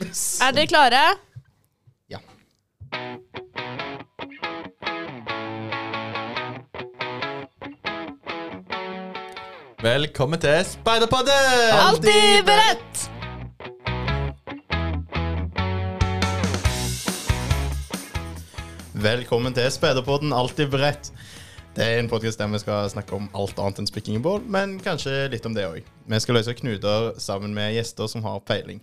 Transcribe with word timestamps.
Er 0.00 0.54
dere 0.56 0.66
klare? 0.66 1.00
Ja. 2.08 2.18
Velkommen 9.84 10.40
til 10.40 10.64
Speiderpodden! 10.64 11.76
Alltid 11.76 12.48
beredt! 12.48 13.10
Velkommen 18.94 19.52
til 19.54 19.68
Speiderpodden, 19.72 20.32
alltid 20.32 20.72
beredt. 20.72 21.12
Det 21.76 21.84
er 21.84 22.00
en 22.00 22.08
podkast 22.08 22.40
der 22.40 22.48
vi 22.48 22.58
skal 22.58 22.88
snakke 22.90 23.14
om 23.16 23.28
alt 23.36 23.60
annet 23.60 23.84
enn 23.84 23.88
spikking 23.88 24.16
i 24.16 24.24
bål, 24.24 24.40
men 24.48 24.78
kanskje 24.80 25.28
litt 25.28 25.44
om 25.46 25.52
det 25.56 25.68
òg. 25.68 25.84
Vi 26.08 26.20
skal 26.24 26.40
løse 26.40 26.56
knuter 26.56 27.12
sammen 27.20 27.52
med 27.54 27.76
gjester 27.76 28.08
som 28.08 28.24
har 28.24 28.40
peiling. 28.48 28.80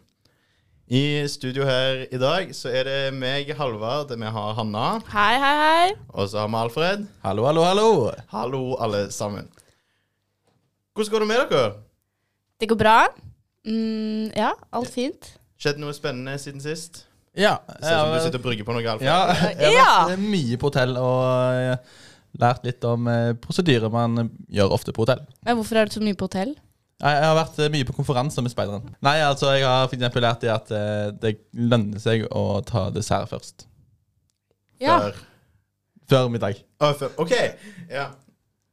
I 0.87 1.27
studio 1.27 1.65
her 1.67 2.05
i 2.15 2.17
dag 2.19 2.53
så 2.55 2.69
er 2.71 2.85
det 2.87 2.99
meg, 3.19 3.49
Halvard, 3.57 4.13
vi 4.15 4.29
har 4.31 4.53
Hanna, 4.55 4.85
Hei, 5.11 5.33
hei, 5.41 5.55
hei. 5.59 5.89
og 6.15 6.29
så 6.31 6.39
har 6.45 6.47
vi 6.53 6.59
Alfred. 6.61 7.01
Hallo, 7.25 7.43
hallo, 7.43 7.65
hallo. 7.67 7.87
Hallo, 8.31 8.61
alle 8.79 9.01
sammen. 9.11 9.49
Hvordan 10.95 11.11
går 11.11 11.19
det 11.25 11.27
med 11.27 11.41
dere? 11.51 11.65
Det 12.63 12.69
går 12.71 12.79
bra. 12.79 12.95
Mm, 13.67 14.31
ja, 14.31 14.53
alt 14.71 14.93
fint. 14.93 15.33
Skjedd 15.59 15.81
noe 15.83 15.91
spennende 15.97 16.37
siden 16.39 16.63
sist? 16.63 17.03
Ja, 17.37 17.57
Ser 17.81 17.91
ut 17.91 17.99
som 17.99 18.13
du 18.15 18.21
sitter 18.23 18.39
og 18.39 18.45
brygger 18.47 18.65
på 18.69 18.77
noe, 18.77 18.87
Alfred. 18.87 19.09
ja, 19.11 19.51
jeg 19.59 19.75
har 19.83 20.07
vært 20.13 20.23
mye 20.23 20.57
på 20.61 20.71
hotell 20.71 20.95
og 21.01 22.39
lært 22.39 22.63
litt 22.65 22.87
om 22.87 23.11
eh, 23.11 23.33
prosedyrer 23.43 23.91
man 23.91 24.29
gjør 24.53 24.71
ofte 24.79 24.95
på 24.95 25.03
hotell. 25.03 25.25
Men 25.43 25.59
hvorfor 25.59 25.81
er 25.83 25.91
du 25.91 25.97
så 25.99 26.05
mye 26.05 26.15
på 26.17 26.29
hotell? 26.31 26.55
Jeg 26.97 27.13
jeg 27.21 27.27
har 27.29 27.35
vært 27.37 27.57
eh, 27.61 27.69
mye 27.73 27.85
på 27.85 27.93
konferanser 27.93 28.41
med 28.41 28.49
speideren. 28.53 28.87
Nei, 29.05 29.17
altså, 29.21 29.51
jeg 29.53 29.65
har 29.67 29.85
for 29.87 29.95
eksempel 29.99 30.23
lært 30.25 30.41
det 30.41 30.49
at 30.53 30.71
eh, 30.73 31.09
det 31.21 31.33
lønner 31.53 32.01
seg 32.01 32.23
å 32.33 32.45
ta 32.65 32.87
dessert 32.95 33.29
først. 33.29 33.67
Ja. 34.81 34.99
Før- 35.03 35.23
Før 36.07 36.29
middag. 36.31 36.61
Å, 36.81 36.93
før- 36.97 37.13
OK. 37.21 37.33
Ja. 37.91 38.07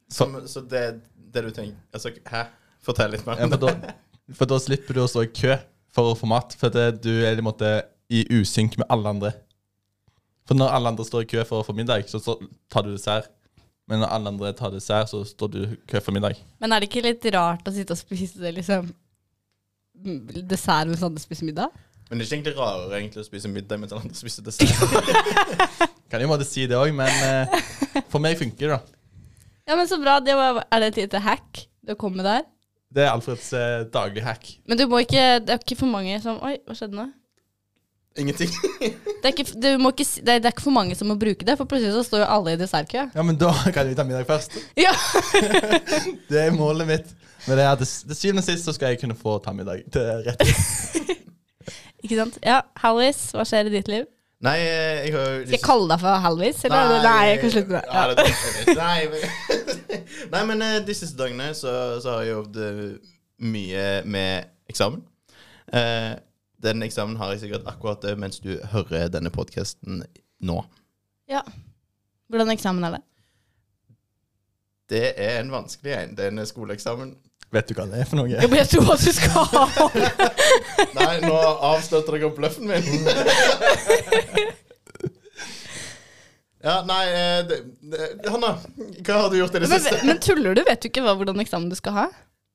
Som, 0.09 0.37
så 0.47 0.61
det, 0.69 0.83
det 1.33 1.41
du 1.43 1.49
tenker 1.51 1.75
Altså, 1.93 2.11
hæ? 2.31 2.43
Fortell 2.85 3.11
litt 3.11 3.25
mer. 3.27 3.41
Ja, 3.41 3.49
for, 3.51 3.57
da, 3.65 3.93
for 4.37 4.49
da 4.49 4.59
slipper 4.61 4.95
du 4.95 5.01
å 5.03 5.09
stå 5.09 5.25
i 5.25 5.31
kø 5.35 5.55
for 5.95 6.11
å 6.13 6.17
få 6.17 6.29
mat. 6.31 6.53
For 6.57 6.69
det, 6.73 7.01
du 7.03 7.11
er 7.25 7.33
i 7.33 7.41
en 7.41 7.45
måte 7.47 7.71
i 8.13 8.23
usynk 8.37 8.77
med 8.81 8.87
alle 8.93 9.09
andre. 9.15 9.31
For 10.45 10.57
når 10.57 10.73
alle 10.77 10.91
andre 10.93 11.05
står 11.07 11.25
i 11.25 11.29
kø 11.33 11.43
for 11.49 11.61
å 11.61 11.65
få 11.67 11.73
middag, 11.77 12.05
så, 12.09 12.21
så 12.21 12.37
tar 12.71 12.85
du 12.85 12.93
dessert. 12.93 13.29
Men 13.89 14.01
når 14.01 14.13
alle 14.15 14.31
andre 14.33 14.51
tar 14.57 14.71
dessert, 14.73 15.11
så 15.11 15.21
står 15.27 15.51
du 15.53 15.59
i 15.63 15.73
kø 15.89 16.01
for 16.01 16.15
middag. 16.15 16.39
Men 16.61 16.73
er 16.73 16.81
det 16.81 16.89
ikke 16.89 17.05
litt 17.05 17.25
rart 17.35 17.67
å 17.69 17.73
sitte 17.73 17.93
og 17.93 18.01
spise 18.01 18.53
liksom 18.55 18.89
dessert 20.49 20.89
mens 20.89 21.03
andre 21.05 21.21
spiser 21.21 21.47
middag? 21.47 21.75
Men 22.09 22.19
det 22.19 22.25
er 22.25 22.27
ikke 22.27 22.35
egentlig 22.37 22.57
rarere 22.57 22.97
egentlig 22.99 23.21
å 23.23 23.27
spise 23.27 23.49
middag 23.49 23.79
mens 23.81 23.93
andre 23.95 24.17
spiser 24.17 24.45
dessert. 24.45 24.73
Kan 26.11 26.21
jo 26.21 26.29
måtte 26.29 26.47
si 26.47 26.65
det 26.69 26.77
òg, 26.77 26.91
men 26.97 27.09
eh, 27.25 27.55
for 28.13 28.21
meg 28.21 28.37
funker 28.41 28.67
det, 28.67 28.75
da. 28.75 28.81
Ja, 29.65 29.77
men 29.77 29.87
så 29.89 29.97
bra. 30.01 30.19
Det 30.21 30.35
var, 30.37 30.61
er 30.69 30.83
det 30.83 30.91
et 30.91 30.99
lite 31.05 31.21
hack 31.25 31.63
du 31.85 31.95
kom 31.97 32.13
med 32.17 32.25
der? 32.25 32.45
Det 32.95 33.05
er 33.05 33.13
Alfreds 33.13 33.51
eh, 33.57 33.85
daglige 33.93 34.25
hack. 34.25 34.51
Men 34.69 34.79
du 34.79 34.85
må 34.89 35.01
ikke 35.03 35.23
Det 35.43 35.53
er 35.53 35.61
ikke 35.61 35.77
for 35.81 35.89
mange 35.91 36.17
som 36.23 36.37
Oi, 36.45 36.55
hva 36.65 36.77
skjedde 36.77 36.97
nå? 36.97 37.07
Ingenting. 38.17 38.49
Det 39.25 39.31
er, 39.31 39.33
ikke, 39.33 39.45
du 39.57 39.67
må 39.81 39.89
ikke, 39.89 40.05
det 40.21 40.29
er, 40.35 40.39
det 40.43 40.45
er 40.45 40.53
ikke 40.53 40.61
for 40.67 40.75
mange 40.75 40.93
som 40.95 41.07
må 41.09 41.15
bruke 41.17 41.41
det, 41.47 41.55
for 41.57 41.65
plutselig 41.65 41.95
så 41.95 42.03
står 42.05 42.19
jo 42.21 42.25
alle 42.29 42.51
i 42.53 42.57
dessertkø. 42.59 43.07
Ja, 43.15 43.23
men 43.25 43.39
da 43.41 43.49
kan 43.73 43.87
vi 43.89 43.95
ta 43.97 44.03
middag 44.05 44.27
først. 44.29 44.53
Ja. 44.77 44.91
Det 46.29 46.43
er 46.43 46.51
målet 46.53 46.85
mitt. 46.87 47.09
Men 47.47 47.57
det 47.57 47.63
er 47.65 47.71
at 47.73 47.81
til 47.81 47.89
til 48.11 48.15
syvende 48.19 48.43
og 48.43 48.45
sist 48.45 48.65
så 48.69 48.73
skal 48.75 48.93
jeg 48.93 48.99
kunne 49.01 49.17
få 49.17 49.39
ta 49.41 49.51
middag 49.57 49.81
til 49.93 50.05
rett. 50.27 50.45
Ikke 52.05 52.19
sant? 52.19 52.37
Ja, 52.45 52.59
Hallis, 52.83 53.23
hva 53.33 53.45
skjer 53.49 53.71
i 53.71 53.73
ditt 53.73 53.89
liv? 53.89 54.05
Nei, 54.45 54.55
jeg 54.61 55.13
har 55.15 55.25
jo 55.25 55.41
Skal 55.47 55.55
jeg 55.55 55.63
kalle 55.65 55.87
deg 55.89 56.01
for 56.03 56.21
Halvis? 56.27 56.61
Eller? 56.67 56.95
Nei, 57.05 57.21
jeg 57.31 57.39
kan 57.41 57.53
slutte 57.55 57.73
med 57.73 57.83
Ja. 57.89 58.03
det. 58.13 58.75
Nei, 58.77 58.99
men, 59.09 59.23
Nei, 60.35 60.43
men 60.51 60.61
eh, 60.67 60.77
de 60.85 60.95
siste 60.97 61.17
dagene 61.17 61.49
så, 61.57 61.73
så 62.03 62.13
har 62.17 62.25
jeg 62.27 62.35
jobbet 62.35 62.61
eh, 62.61 63.13
mye 63.55 63.85
med 64.05 64.51
eksamen. 64.69 65.01
Eh, 65.73 66.11
den 66.63 66.83
eksamen 66.85 67.17
har 67.19 67.33
jeg 67.33 67.45
sikkert 67.45 67.67
akkurat 67.69 68.01
det 68.05 68.15
mens 68.19 68.39
du 68.43 68.55
hører 68.71 69.09
denne 69.13 69.31
podkasten 69.33 70.03
nå. 70.45 70.61
ja. 71.31 71.41
Hvordan 72.31 72.49
eksamen 72.55 72.83
er 72.87 72.95
det? 72.95 73.01
Det 74.89 75.03
er 75.21 75.39
en 75.43 75.51
vanskelig 75.53 75.91
en. 75.93 76.15
Det 76.17 76.25
er 76.25 76.31
en 76.33 76.45
skoleeksamen. 76.49 77.11
Vet 77.53 77.69
du 77.69 77.75
hva 77.77 77.85
det 77.89 77.99
er 78.01 78.07
for 78.09 78.17
noe? 78.17 78.31
Jeg 78.33 78.49
vet 78.49 78.73
jo 78.73 78.81
hva 78.81 78.95
du 78.97 79.11
skal 79.13 79.45
ha. 79.51 79.65
Nei, 80.97 81.13
nå 81.21 81.35
avstøter 81.69 82.17
jeg 82.17 82.25
opp 82.27 82.39
bløffen 82.39 82.65
min. 82.69 82.81
Ja, 86.65 86.79
nei 86.87 87.01
eh, 87.13 87.41
det, 87.45 87.59
det, 87.93 88.29
Hanna, 88.33 88.55
hva 89.05 89.17
har 89.19 89.29
du 89.29 89.37
gjort 89.37 89.53
i 89.53 89.61
det 89.61 89.69
Men, 89.69 89.83
siste? 89.83 89.99
men 90.07 90.17
tuller 90.23 90.57
du? 90.57 90.63
Vet 90.65 90.81
du 90.81 90.87
ikke 90.89 91.03
hva, 91.05 91.13
hvordan 91.19 91.43
eksamen 91.43 91.69
du 91.69 91.75
skal 91.77 91.93
ha? 91.93 92.05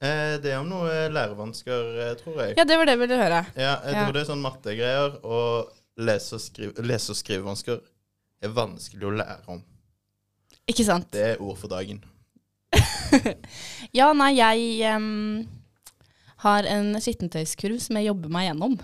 Eh, 0.01 0.39
det 0.41 0.53
er 0.55 0.59
om 0.63 0.69
noe 0.71 0.93
lærevansker, 1.13 1.89
eh, 2.07 2.15
tror 2.23 2.39
jeg. 2.41 2.55
Ja, 2.57 2.65
det 2.65 2.77
var 2.81 2.89
det 2.89 2.95
jeg 2.97 3.03
ville 3.03 3.19
høre. 3.21 3.41
Ja, 3.57 3.75
jeg 3.85 3.95
Ja. 3.95 4.05
tror 4.07 4.13
det 4.17 4.23
er 4.23 4.31
sånn 4.33 4.41
mattegreier, 4.45 5.19
og 5.25 5.73
lese- 6.01 6.35
og, 6.39 6.41
skrive, 6.41 6.73
lese- 6.89 7.11
og 7.13 7.17
skrivevansker 7.19 7.81
er 8.43 8.49
vanskelig 8.57 9.05
å 9.05 9.13
lære 9.19 9.49
om. 9.49 9.63
Ikke 10.71 10.85
sant? 10.87 11.11
Det 11.13 11.21
er 11.35 11.43
ord 11.43 11.59
for 11.59 11.69
dagen. 11.69 12.03
Ja, 13.93 14.13
nei, 14.15 14.37
jeg 14.39 14.95
um, 14.95 15.49
har 16.45 16.63
en 16.71 16.95
skittentøyskurv 17.03 17.81
som 17.83 17.97
jeg 17.99 18.07
jobber 18.07 18.31
meg 18.31 18.47
gjennom. 18.49 18.77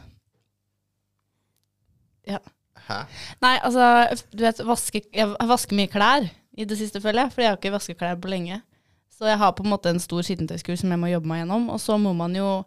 Ja. 2.27 2.41
Hæ? 2.89 3.05
Nei, 3.43 3.55
altså, 3.63 3.87
du 4.35 4.43
vet, 4.45 4.59
vaske, 4.67 5.03
jeg 5.15 5.29
vasker 5.49 5.79
mye 5.79 5.91
klær 5.91 6.27
i 6.59 6.65
det 6.67 6.79
siste, 6.81 7.01
føler 7.01 7.23
jeg. 7.25 7.33
For 7.37 7.43
jeg 7.45 7.51
har 7.53 7.61
ikke 7.61 7.73
vasket 7.77 7.99
klær 8.01 8.19
på 8.21 8.29
lenge. 8.33 8.61
Så 9.13 9.29
jeg 9.31 9.39
har 9.41 9.55
på 9.57 9.65
en 9.65 9.73
måte 9.73 9.93
en 9.93 10.03
stor 10.03 10.25
skittentøyskurs 10.27 10.83
som 10.83 10.93
jeg 10.93 11.01
må 11.01 11.09
jobbe 11.09 11.31
meg 11.31 11.43
gjennom. 11.43 11.71
Og 11.73 11.81
så 11.81 11.97
må 12.01 12.13
man 12.17 12.35
jo 12.37 12.65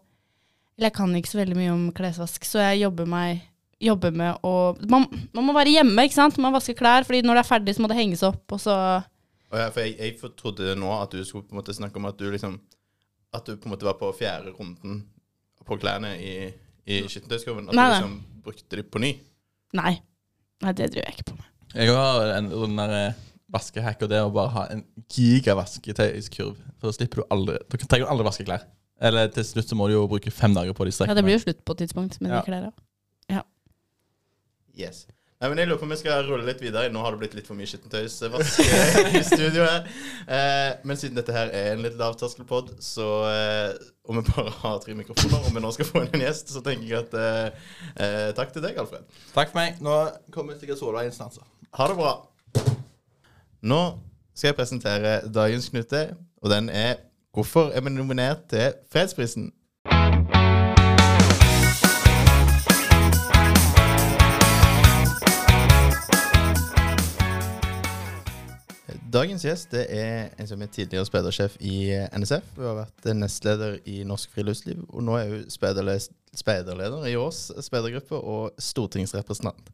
Eller 0.78 0.90
jeg 0.90 0.96
kan 0.96 1.16
ikke 1.16 1.30
så 1.30 1.42
veldig 1.42 1.58
mye 1.60 1.72
om 1.74 1.86
klesvask, 1.92 2.46
så 2.48 2.62
jeg 2.70 2.86
jobber 2.86 3.08
meg 3.10 3.42
jobber 3.80 4.12
med 4.16 4.44
å 4.44 4.54
man, 4.92 5.06
man 5.36 5.46
må 5.48 5.54
være 5.56 5.72
hjemme, 5.72 6.04
ikke 6.04 6.16
sant? 6.16 6.38
Man 6.40 6.56
vasker 6.56 6.76
klær, 6.76 7.06
fordi 7.08 7.22
når 7.24 7.38
det 7.38 7.42
er 7.44 7.48
ferdig, 7.48 7.76
så 7.76 7.84
må 7.84 7.90
det 7.92 7.98
henges 8.00 8.24
opp, 8.28 8.44
og 8.56 8.60
så 8.60 8.76
ja, 9.50 9.70
for 9.74 9.82
jeg, 9.82 9.96
jeg 9.98 10.32
trodde 10.38 10.76
nå 10.78 10.90
at 10.94 11.14
du 11.16 11.24
skulle 11.26 11.48
på 11.48 11.56
en 11.56 11.60
måte 11.62 11.74
snakke 11.74 11.98
om 11.98 12.08
at 12.10 12.20
du 12.20 12.28
liksom 12.30 12.60
At 13.34 13.46
du 13.46 13.56
på 13.58 13.70
en 13.70 13.74
måte 13.76 13.86
var 13.86 13.98
på 14.00 14.10
fjerde 14.18 14.54
runden 14.58 15.04
på 15.66 15.78
klærne 15.78 16.16
i, 16.18 16.50
i 16.90 17.04
skittentøyskurven. 17.06 17.68
At 17.70 17.76
Nei, 17.78 17.84
du 17.86 17.92
nei. 17.92 17.98
liksom 18.00 18.14
brukte 18.42 18.78
de 18.80 18.84
på 18.90 19.02
ny. 19.04 19.12
Nei. 19.78 19.92
Nei, 20.64 20.72
det 20.74 20.88
driver 20.90 21.06
jeg 21.06 21.18
ikke 21.20 21.26
på 21.28 21.36
med. 21.38 21.50
Jeg 21.76 21.94
har 21.94 22.32
en 22.34 22.48
sånn 22.50 22.80
der 22.80 22.96
vaskehack, 23.52 24.02
og 24.06 24.10
det 24.12 24.18
er 24.20 24.28
å 24.28 24.34
bare 24.34 24.54
ha 24.56 24.66
en 24.74 24.84
gigavasketøyskurv. 25.10 26.56
For 26.80 26.90
da 26.90 26.96
slipper 26.96 27.22
du 27.24 27.28
aldri 27.34 27.58
Du 27.70 27.78
trenger 27.86 28.08
aldri 28.12 28.26
vaske 28.30 28.46
klær. 28.48 28.68
Eller 29.02 29.30
til 29.32 29.46
slutt 29.48 29.70
så 29.72 29.76
må 29.80 29.88
du 29.88 29.94
jo 29.96 30.08
bruke 30.12 30.32
fem 30.32 30.54
dager 30.54 30.76
på 30.76 30.86
de 30.86 30.92
strekkene. 30.92 31.14
Ja, 31.16 31.20
det 31.22 31.24
blir 31.28 31.38
jo 31.38 31.44
slutt 31.46 31.64
på 31.66 31.76
et 31.78 31.86
tidspunkt 31.86 32.20
med 32.22 32.32
Ja. 32.34 32.42
de 32.42 32.52
klærne. 32.52 32.74
Yes. 34.80 35.08
Nei, 35.40 35.48
men 35.50 35.58
Jeg 35.62 35.68
lurer 35.70 35.80
på 35.80 35.86
om 35.88 35.92
vi 35.94 35.98
skal 36.00 36.26
rulle 36.28 36.46
litt 36.48 36.60
videre. 36.62 36.90
Nå 36.92 37.00
har 37.04 37.12
det 37.16 37.20
blitt 37.22 37.36
litt 37.38 37.48
for 37.48 37.56
mye 37.56 37.68
skittentøysvask 37.68 38.60
i 39.16 39.22
studio 39.24 39.64
her. 39.64 39.86
Eh, 40.28 40.72
men 40.88 41.00
siden 41.00 41.16
dette 41.16 41.32
her 41.36 41.52
er 41.56 41.74
en 41.74 41.84
litt 41.84 41.96
lavterskelpod, 42.00 42.74
så 42.84 43.08
eh, 43.30 43.78
om 44.12 44.20
vi 44.20 44.26
bare 44.34 44.52
har 44.64 44.80
tre 44.84 44.96
mikrofoner, 45.00 45.40
og 45.48 45.56
vi 45.56 45.64
nå 45.64 45.72
skal 45.76 45.88
få 45.88 46.04
inn 46.06 46.16
en 46.20 46.26
gjest, 46.28 46.52
så 46.52 46.64
tenker 46.64 46.88
jeg 46.92 47.06
at 47.06 47.16
eh, 47.20 47.70
eh, 48.04 48.26
takk 48.36 48.52
til 48.56 48.64
deg, 48.68 48.80
Alfred. 48.84 49.08
Takk 49.36 49.54
for 49.54 49.62
meg. 49.62 49.80
Nå 49.84 49.96
kommer 50.36 50.60
sikkert 50.60 50.80
Solveig 50.82 51.08
inn 51.08 51.16
snart. 51.16 51.40
så. 51.40 51.48
Ha 51.80 51.88
det 51.92 51.98
bra. 52.00 52.14
Nå 53.62 54.00
skal 54.36 54.48
jeg 54.48 54.56
presentere 54.56 55.18
dagens 55.36 55.70
knute, 55.70 56.16
og 56.42 56.50
den 56.50 56.70
er 56.70 56.96
Hvorfor 57.34 57.70
er 57.76 57.82
vi 57.82 57.90
nominert 57.90 58.38
til 58.50 58.72
Fredsprisen? 58.92 59.52
Dagens 69.14 69.44
gjest 69.44 69.72
det 69.72 69.86
er 69.90 70.30
en 70.40 70.48
som 70.48 70.62
er 70.62 70.66
tidligere 70.72 71.06
speidersjef 71.06 71.58
i 71.60 71.92
NSF. 72.18 72.56
Hun 72.56 72.66
har 72.66 72.80
vært 72.80 73.12
nestleder 73.16 73.78
i 73.86 74.04
Norsk 74.08 74.32
Friluftsliv, 74.32 74.86
og 74.90 75.04
nå 75.04 75.20
er 75.20 75.30
hun 75.34 75.46
speiderleder 75.52 77.06
i 77.12 77.16
Ås 77.20 77.52
speidergruppe 77.62 78.16
og 78.16 78.52
stortingsrepresentant. 78.58 79.70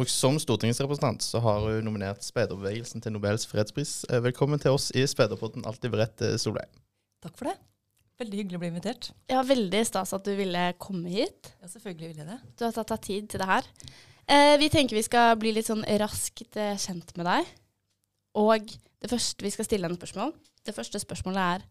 Og 0.00 0.08
som 0.08 0.38
stortingsrepresentant 0.40 1.20
så 1.20 1.42
har 1.44 1.60
hun 1.60 1.84
nominert 1.84 2.24
speiderbevegelsen 2.24 3.02
til 3.04 3.12
Nobels 3.12 3.44
fredspris. 3.48 3.98
Eh, 4.08 4.22
Velkommen 4.24 4.60
til 4.62 4.72
oss 4.72 4.88
i 4.96 5.02
Speiderpodden 5.04 5.66
Alltid 5.68 5.92
beredt, 5.92 6.22
eh, 6.24 6.38
Solveig. 6.40 6.70
Takk 7.20 7.34
for 7.36 7.50
det. 7.50 7.58
Veldig 8.20 8.38
hyggelig 8.38 8.56
å 8.56 8.60
bli 8.62 8.70
invitert. 8.70 9.10
Ja, 9.28 9.42
veldig 9.44 9.82
stas 9.84 10.14
at 10.16 10.24
du 10.24 10.32
ville 10.36 10.72
komme 10.80 11.10
hit. 11.12 11.52
Ja, 11.60 11.68
selvfølgelig 11.68 12.08
ville 12.08 12.24
jeg 12.24 12.30
det. 12.30 12.38
Du 12.56 12.64
har 12.64 12.72
tatt 12.72 12.88
deg 12.94 13.00
tid 13.04 13.28
til 13.28 13.40
det 13.40 13.48
her. 13.50 13.68
Eh, 14.26 14.56
vi 14.56 14.70
tenker 14.72 14.96
vi 14.96 15.04
skal 15.04 15.36
bli 15.36 15.52
litt 15.52 15.68
sånn 15.68 15.84
raskt 15.84 16.56
eh, 16.56 16.76
kjent 16.80 17.12
med 17.18 17.26
deg. 17.28 17.52
Og 18.40 18.72
det 19.00 19.10
første 19.10 19.44
vi 19.44 19.52
skal 19.52 19.68
stille 19.68 19.84
en 19.84 20.00
spørsmål. 20.00 20.32
Det 20.64 20.76
første 20.76 21.00
spørsmålet 21.00 21.60
er 21.60 21.66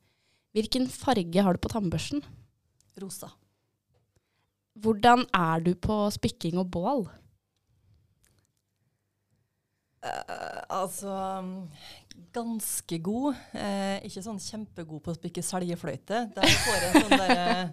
hvilken 0.54 0.86
farge 0.90 1.42
har 1.42 1.54
du 1.54 1.60
på 1.66 1.70
tannbørsten? 1.74 2.22
Rosa. 3.00 3.32
hvordan 4.76 5.26
er 5.34 5.62
du 5.62 5.74
på 5.74 6.12
spikking 6.12 6.58
og 6.60 6.70
bål? 6.70 7.08
Eh, 10.00 10.60
altså 10.72 11.14
ganske 12.36 13.00
god. 13.04 13.38
Uh, 13.56 13.98
ikke 14.06 14.24
sånn 14.24 14.40
kjempegod 14.44 15.02
på 15.04 15.12
å 15.14 15.18
spikke 15.18 15.44
seljefløyte. 15.46 16.26
Der 16.36 16.58
får 16.66 16.84
jeg 16.84 17.04
sånn 17.04 17.22
der, 17.24 17.72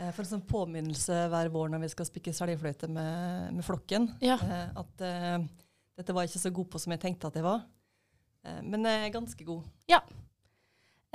uh, 0.00 0.10
For 0.10 0.24
en 0.24 0.30
sånn 0.30 0.46
påminnelse 0.48 1.20
hver 1.32 1.50
vår 1.54 1.70
når 1.72 1.84
vi 1.84 1.92
skal 1.92 2.08
spikke 2.08 2.34
seljefløyte 2.36 2.88
med, 2.92 3.54
med 3.56 3.66
flokken. 3.66 4.10
Ja. 4.24 4.36
Eh, 4.42 4.68
at 4.82 5.04
eh, 5.06 5.38
dette 5.96 6.12
var 6.16 6.24
jeg 6.24 6.34
ikke 6.34 6.44
så 6.44 6.52
god 6.58 6.70
på 6.72 6.82
som 6.82 6.92
jeg 6.92 7.02
tenkte 7.04 7.30
at 7.30 7.38
jeg 7.38 7.46
var. 7.46 7.64
Eh, 8.44 8.62
men 8.64 8.84
jeg 8.88 9.06
er 9.06 9.14
ganske 9.14 9.46
god. 9.48 9.64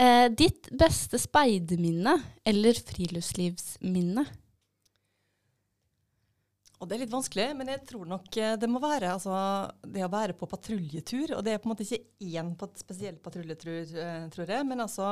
Eh, 0.02 0.28
ditt 0.34 0.72
beste 0.74 1.20
speiderminne 1.22 2.16
eller 2.48 2.80
friluftslivsminne? 2.88 4.26
Og 6.82 6.90
det 6.90 6.96
er 6.96 7.04
litt 7.04 7.14
vanskelig, 7.14 7.52
men 7.60 7.70
jeg 7.70 7.84
tror 7.92 8.08
nok 8.10 8.38
eh, 8.42 8.56
det 8.58 8.68
må 8.70 8.80
være 8.82 9.12
altså, 9.14 9.36
det 9.86 10.02
å 10.02 10.10
være 10.10 10.34
på 10.38 10.50
patruljetur. 10.50 11.36
Og 11.38 11.46
det 11.46 11.54
er 11.54 11.62
på 11.62 11.70
en 11.70 11.74
måte 11.76 11.86
ikke 11.86 12.32
én 12.42 12.52
spesiell 12.80 13.20
patruljetur, 13.22 13.92
eh, 14.02 14.24
tror 14.34 14.50
jeg, 14.50 14.66
men 14.66 14.82
altså 14.82 15.10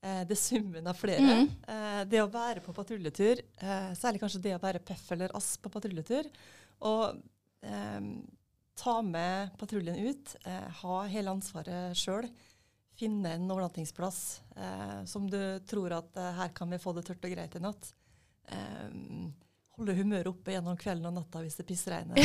eh, 0.00 0.22
det 0.24 0.32
er 0.32 0.40
summen 0.40 0.88
av 0.88 0.96
flere. 0.96 1.34
Mm. 1.42 1.50
Eh, 1.74 1.98
det 2.08 2.22
å 2.22 2.30
være 2.32 2.62
på 2.64 2.72
patruljetur, 2.76 3.42
eh, 3.60 3.90
særlig 4.00 4.22
kanskje 4.22 4.40
det 4.46 4.54
å 4.56 4.62
være 4.62 4.80
Peff 4.80 5.10
eller 5.12 5.34
Ass 5.36 5.50
på 5.60 5.72
patruljetur, 5.74 6.30
og 6.88 7.18
eh, 7.68 8.06
ta 8.80 8.94
med 9.04 9.58
patruljen 9.60 9.98
ut, 10.08 10.32
eh, 10.48 10.70
ha 10.80 11.02
hele 11.12 11.34
ansvaret 11.36 11.98
sjøl. 12.00 12.30
Finne 12.96 13.34
en 13.36 13.44
overnattingsplass 13.52 14.22
eh, 14.56 15.02
som 15.06 15.28
du 15.28 15.38
tror 15.68 15.92
at 16.00 16.16
her 16.40 16.56
kan 16.56 16.72
vi 16.72 16.80
få 16.80 16.96
det 16.96 17.04
tørt 17.10 17.28
og 17.28 17.36
greit 17.36 17.60
i 17.60 17.62
natt. 17.62 17.92
Eh, 18.48 18.96
holde 19.78 19.94
humøret 19.98 20.30
oppe 20.30 20.54
gjennom 20.54 20.78
kvelden 20.78 21.08
og 21.10 21.16
natta 21.20 21.42
hvis 21.44 21.58
det 21.60 21.66
pissregner. 21.68 22.18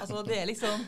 altså, 0.00 0.22
det 0.26 0.38
er 0.38 0.48
liksom 0.50 0.84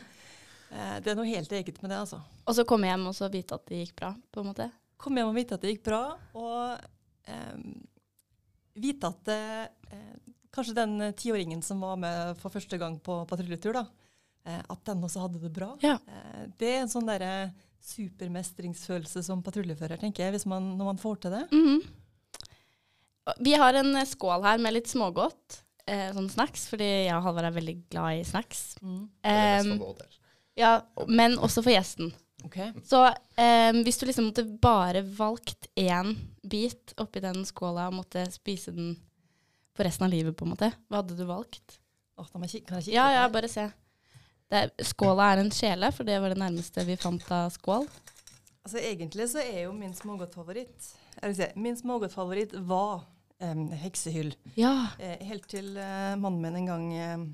eh, 0.69 0.97
Det 1.01 1.11
er 1.11 1.17
noe 1.17 1.29
helt 1.29 1.51
eget 1.57 1.81
med 1.81 1.91
det, 1.91 1.99
altså. 2.05 2.21
Og 2.45 2.57
så 2.57 2.65
komme 2.67 2.89
hjem 2.91 3.09
og 3.11 3.17
så 3.17 3.29
vite 3.33 3.57
at 3.57 3.65
det 3.71 3.83
gikk 3.83 3.95
bra, 3.99 4.13
på 4.31 4.43
en 4.43 4.51
måte? 4.51 4.69
Komme 5.01 5.21
hjem 5.21 5.33
og 5.33 5.37
vite 5.39 5.57
at 5.57 5.65
det 5.65 5.73
gikk 5.75 5.83
bra, 5.89 6.03
og 6.37 6.87
eh, 7.27 7.57
vite 8.85 9.11
at 9.11 9.33
eh, 9.33 9.99
kanskje 10.55 10.77
den 10.77 11.13
tiåringen 11.17 11.61
som 11.65 11.81
var 11.83 11.99
med 11.99 12.39
for 12.39 12.53
første 12.53 12.79
gang 12.79 12.97
på 13.03 13.19
patruljetur, 13.29 13.75
da, 13.75 13.85
eh, 14.47 14.61
at 14.61 14.85
den 14.87 15.03
også 15.03 15.25
hadde 15.25 15.41
det 15.43 15.51
bra. 15.55 15.73
Ja. 15.83 15.97
Eh, 16.07 16.47
det 16.59 16.71
er 16.71 16.83
en 16.83 16.91
sånn 16.91 17.09
derre 17.09 17.51
supermestringsfølelse 17.85 19.21
som 19.25 19.43
patruljefører, 19.45 19.99
tenker 20.01 20.25
jeg, 20.25 20.37
hvis 20.37 20.47
man, 20.49 20.73
når 20.79 20.93
man 20.93 21.01
får 21.01 21.21
til 21.25 21.37
det. 21.37 21.45
Mhm. 21.51 21.85
Vi 23.41 23.55
har 23.57 23.73
en 23.73 23.95
skål 24.05 24.43
her 24.45 24.59
med 24.61 24.75
litt 24.75 24.89
smågodt, 24.91 25.63
eh, 25.87 26.11
sånn 26.15 26.29
snacks, 26.31 26.67
fordi 26.71 26.87
jeg 27.07 27.15
og 27.15 27.23
Halvard 27.25 27.49
er 27.49 27.55
veldig 27.55 27.75
glad 27.93 28.19
i 28.19 28.27
snacks. 28.27 28.61
Mm. 28.81 29.01
Del. 29.25 30.19
ja, 30.59 30.75
men 31.07 31.37
også 31.37 31.63
for 31.65 31.73
gjesten. 31.73 32.13
Okay. 32.45 32.69
Så 32.85 32.99
um, 33.09 33.79
hvis 33.87 33.97
du 33.97 34.05
liksom 34.05 34.27
måtte 34.29 34.43
bare 34.61 35.01
valgt 35.17 35.65
én 35.79 36.11
bit 36.45 36.93
oppi 37.01 37.23
den 37.23 37.41
skåla 37.47 37.87
og 37.89 37.97
måtte 38.03 38.25
spise 38.29 38.73
den 38.75 38.91
for 39.75 39.87
resten 39.87 40.05
av 40.05 40.13
livet, 40.13 40.35
på 40.37 40.45
en 40.45 40.53
måte, 40.53 40.69
hva 40.87 41.01
hadde 41.01 41.17
du 41.17 41.25
valgt? 41.27 41.79
Åh, 42.19 42.27
da 42.31 42.39
må 42.39 42.45
jeg 42.47 42.59
kikke- 42.59 42.69
kan 42.69 42.77
jeg 42.79 42.85
kikke 42.85 42.95
Ja, 42.99 43.07
ja, 43.15 43.23
bare 43.33 43.49
se. 43.51 43.65
Det 44.51 44.59
er, 44.61 44.69
skåla 44.85 45.31
er 45.33 45.41
en 45.41 45.49
kjele, 45.51 45.89
for 45.91 46.07
det 46.07 46.19
var 46.21 46.31
det 46.31 46.39
nærmeste 46.39 46.85
vi 46.85 46.95
fant 47.01 47.25
av 47.33 47.49
skål. 47.55 47.87
Altså 48.65 48.79
Egentlig 48.81 49.27
så 49.33 49.41
er 49.41 49.65
jo 49.65 49.73
min 49.75 49.93
smågodtfavoritt 49.93 50.87
vil 51.21 51.35
si, 51.37 51.47
Min 51.59 51.77
smågodtfavoritt 51.77 52.55
var 52.67 53.03
em, 53.39 53.67
heksehyll. 53.71 54.33
Ja. 54.55 54.73
Eh, 54.99 55.17
helt 55.27 55.47
til 55.51 55.75
eh, 55.77 56.13
mannen 56.19 56.41
min 56.41 56.55
en 56.61 56.69
gang 56.69 56.85
eh, 56.93 57.25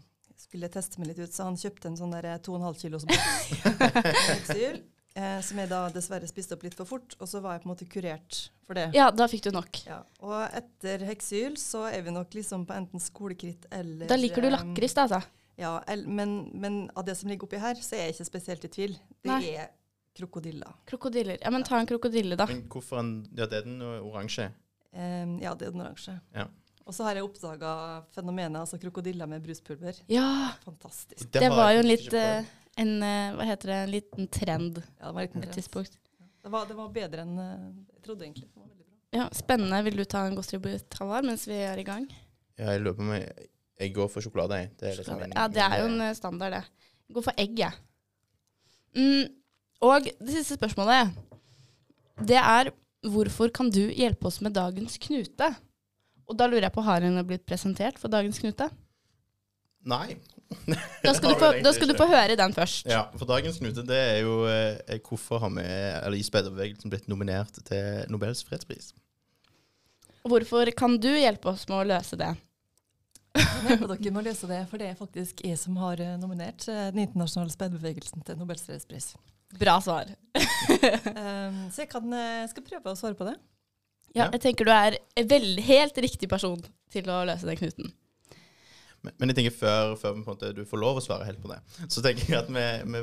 skulle 0.41 0.69
teste 0.73 0.99
meg 0.99 1.11
litt 1.11 1.19
ut, 1.21 1.33
så 1.33 1.45
han 1.49 1.57
kjøpte 1.59 1.91
en 1.91 1.97
sånn 1.99 2.15
der 2.15 2.25
eh, 2.33 2.39
2,5 2.41 2.79
kilos 2.81 3.05
heksehyll. 3.85 4.81
Eh, 5.11 5.41
som 5.43 5.59
jeg 5.59 5.67
da 5.67 5.81
dessverre 5.91 6.27
spiste 6.29 6.55
opp 6.55 6.61
litt 6.63 6.75
for 6.77 6.87
fort, 6.87 7.17
og 7.19 7.27
så 7.27 7.41
var 7.43 7.57
jeg 7.57 7.63
på 7.65 7.67
en 7.67 7.71
måte 7.73 7.87
kurert 7.91 8.37
for 8.63 8.79
det. 8.79 8.85
ja, 8.95 9.09
da 9.11 9.25
fikk 9.27 9.43
du 9.43 9.51
nok. 9.51 9.81
Ja, 9.83 9.97
Og 10.23 10.37
etter 10.55 11.03
heksehyl 11.09 11.57
så 11.59 11.81
er 11.89 12.05
vi 12.05 12.13
nok 12.15 12.31
liksom 12.37 12.63
på 12.69 12.77
enten 12.77 13.03
skolekritt 13.03 13.67
eller 13.75 14.07
Da 14.07 14.15
liker 14.15 14.45
du 14.45 14.47
lakris, 14.53 14.95
da, 14.95 15.09
altså. 15.09 15.19
Ja, 15.59 15.73
el, 15.91 16.05
men, 16.07 16.37
men 16.55 16.77
av 16.95 17.03
det 17.05 17.17
som 17.19 17.27
ligger 17.29 17.43
oppi 17.49 17.59
her, 17.59 17.75
så 17.83 17.97
er 17.99 18.05
jeg 18.07 18.15
ikke 18.15 18.29
spesielt 18.31 18.63
i 18.65 18.71
tvil. 18.71 18.95
Det 19.19 19.29
Nei. 19.33 19.41
er 19.59 19.67
krokodiller. 20.15 20.71
Krokodiller. 20.87 21.37
Ja, 21.43 21.51
men 21.53 21.67
ta 21.67 21.75
en 21.83 21.91
krokodille, 21.91 22.39
da. 22.39 22.47
Men 22.49 22.63
hvorfor 22.71 23.03
en, 23.03 23.11
Ja, 23.35 23.45
det 23.51 23.59
er 23.59 23.67
den 23.67 23.83
oransje. 23.83 24.47
Em, 24.93 25.37
ja, 25.39 25.53
det 25.55 25.67
er 25.67 25.71
den 25.71 25.81
oransje. 25.85 26.17
Ja. 26.35 26.47
Og 26.85 26.95
så 26.97 27.05
har 27.05 27.15
jeg 27.15 27.23
oppdaga 27.23 27.71
fenomenet 28.15 28.59
altså 28.59 28.79
krokodiller 28.81 29.29
med 29.29 29.43
bruspulver. 29.45 29.99
Ja, 30.11 30.51
Fantastisk. 30.65 31.29
det 31.31 31.39
det 31.45 31.49
var 31.53 31.69
jeg 31.71 31.77
jo 31.77 31.83
en 31.83 31.87
litt 31.91 32.13
eh, 32.17 32.49
en, 32.81 32.91
eh, 33.05 33.35
Hva 33.37 33.45
heter 33.45 33.71
det, 33.71 33.77
en 33.85 33.91
liten 33.93 34.27
trend 34.27 34.81
Ja, 34.81 35.05
det 35.07 35.13
var 35.15 35.21
en 35.21 35.27
liten 35.27 35.43
et 35.43 35.71
trend. 35.71 35.97
Det 36.41 36.49
var, 36.51 36.65
det 36.65 36.75
var 36.75 36.89
bedre 36.89 37.21
enn 37.21 37.37
eh, 37.37 37.69
jeg 37.93 38.03
trodde, 38.07 38.25
egentlig. 38.25 38.49
Det 38.49 38.59
var 38.59 38.67
veldig 38.67 38.85
bra. 38.87 39.19
Ja, 39.19 39.29
Spennende. 39.37 39.83
Vil 39.85 39.97
du 40.01 40.03
ta 40.05 40.25
en 40.27 40.37
Halvard, 40.99 41.25
mens 41.29 41.47
vi 41.47 41.53
er 41.61 41.77
i 41.77 41.83
gang? 41.87 42.09
Ja, 42.57 42.71
jeg 42.73 42.81
lurer 42.81 42.97
på 42.97 43.05
om 43.05 43.13
jeg, 43.13 43.47
jeg 43.79 43.93
går 43.95 44.09
for 44.09 44.21
sjokolade. 44.21 44.57
jeg. 44.57 44.71
Det 44.79 44.89
er 44.89 44.97
liksom 44.97 45.19
min- 45.21 45.33
Ja, 45.35 45.47
det 45.47 45.61
er 45.61 45.77
jo 45.79 45.85
en 45.93 46.01
eh, 46.01 46.13
standard, 46.13 46.51
det. 46.51 46.63
går 47.13 47.23
for 47.23 47.33
egg, 47.37 47.59
jeg. 47.59 47.73
Mm, 48.95 49.29
og 49.81 50.03
det 50.19 50.33
siste 50.33 50.57
spørsmålet, 50.57 51.13
det 52.27 52.37
er 52.37 52.71
hvorfor 53.07 53.51
kan 53.53 53.71
du 53.73 53.83
hjelpe 53.89 54.29
oss 54.29 54.39
med 54.41 54.53
dagens 54.57 54.97
knute? 55.01 55.49
Og 56.29 56.37
da 56.37 56.47
lurer 56.47 56.67
jeg 56.67 56.75
på, 56.75 56.83
har 56.85 57.03
hun 57.03 57.19
blitt 57.27 57.45
presentert 57.47 57.99
for 57.99 58.11
dagens 58.13 58.39
knute? 58.39 58.69
Nei. 59.87 60.15
Da 61.01 61.13
skal, 61.15 61.29
du, 61.33 61.35
få, 61.39 61.51
da 61.63 61.71
skal 61.73 61.89
du 61.89 61.95
få 61.97 62.07
høre 62.11 62.37
den 62.39 62.53
først. 62.55 62.85
Ja, 62.89 63.05
for 63.17 63.29
dagens 63.29 63.57
knute, 63.61 63.83
det 63.87 63.97
er 63.97 64.19
jo 64.21 64.43
eh, 64.49 64.99
hvorfor 65.07 65.41
har 65.41 65.53
vi, 65.55 65.65
eller 65.65 66.19
i 66.19 66.25
speiderbevegelsen, 66.25 66.91
blitt 66.93 67.09
nominert 67.11 67.57
til 67.67 68.05
Nobels 68.11 68.43
fredspris? 68.47 68.91
Hvorfor 70.27 70.69
kan 70.77 70.99
du 71.01 71.09
hjelpe 71.09 71.49
oss 71.49 71.65
med 71.69 71.79
å 71.79 71.89
løse 71.95 72.19
det? 72.19 72.29
Jeg 73.31 73.79
håper 73.79 73.95
dere 73.95 74.13
må 74.13 74.21
løse 74.25 74.47
det, 74.49 74.59
for 74.69 74.81
det 74.81 74.91
er 74.91 74.97
faktisk 74.99 75.41
jeg 75.47 75.57
som 75.59 75.77
har 75.81 76.01
eh, 76.03 76.17
nominert 76.19 76.67
eh, 76.69 76.89
den 76.91 77.05
internasjonale 77.07 77.53
speiderbevegelsen 77.53 78.25
til 78.27 78.39
Nobels 78.39 78.67
fredspris. 78.67 79.13
Bra 79.59 79.77
svar. 79.83 80.11
Um, 80.35 81.57
så 81.73 81.83
jeg 81.83 81.89
kan, 81.91 82.13
eh, 82.15 82.45
skal 82.51 82.65
prøve 82.65 82.93
å 82.93 82.99
svare 82.99 83.17
på 83.17 83.27
det. 83.27 83.35
Ja, 84.15 84.27
jeg 84.27 84.41
tenker 84.43 84.67
du 84.67 84.73
er 84.75 84.97
en 85.19 85.57
helt 85.63 85.97
riktig 86.03 86.27
person 86.31 86.59
til 86.91 87.07
å 87.11 87.21
løse 87.27 87.47
den 87.47 87.59
knuten. 87.59 87.91
Men, 89.01 89.15
men 89.17 89.31
jeg 89.31 89.37
tenker 89.39 89.55
før, 89.55 89.93
før 89.97 90.13
på 90.13 90.19
en 90.19 90.25
måte, 90.27 90.49
du 90.53 90.61
får 90.67 90.81
lov 90.81 90.99
å 90.99 91.03
svare 91.03 91.25
helt 91.25 91.41
på 91.41 91.49
det, 91.49 91.57
så 91.89 92.03
tenker 92.05 92.27
jeg 92.27 92.37
at 92.37 92.51
vi, 92.53 92.65
vi 92.93 92.99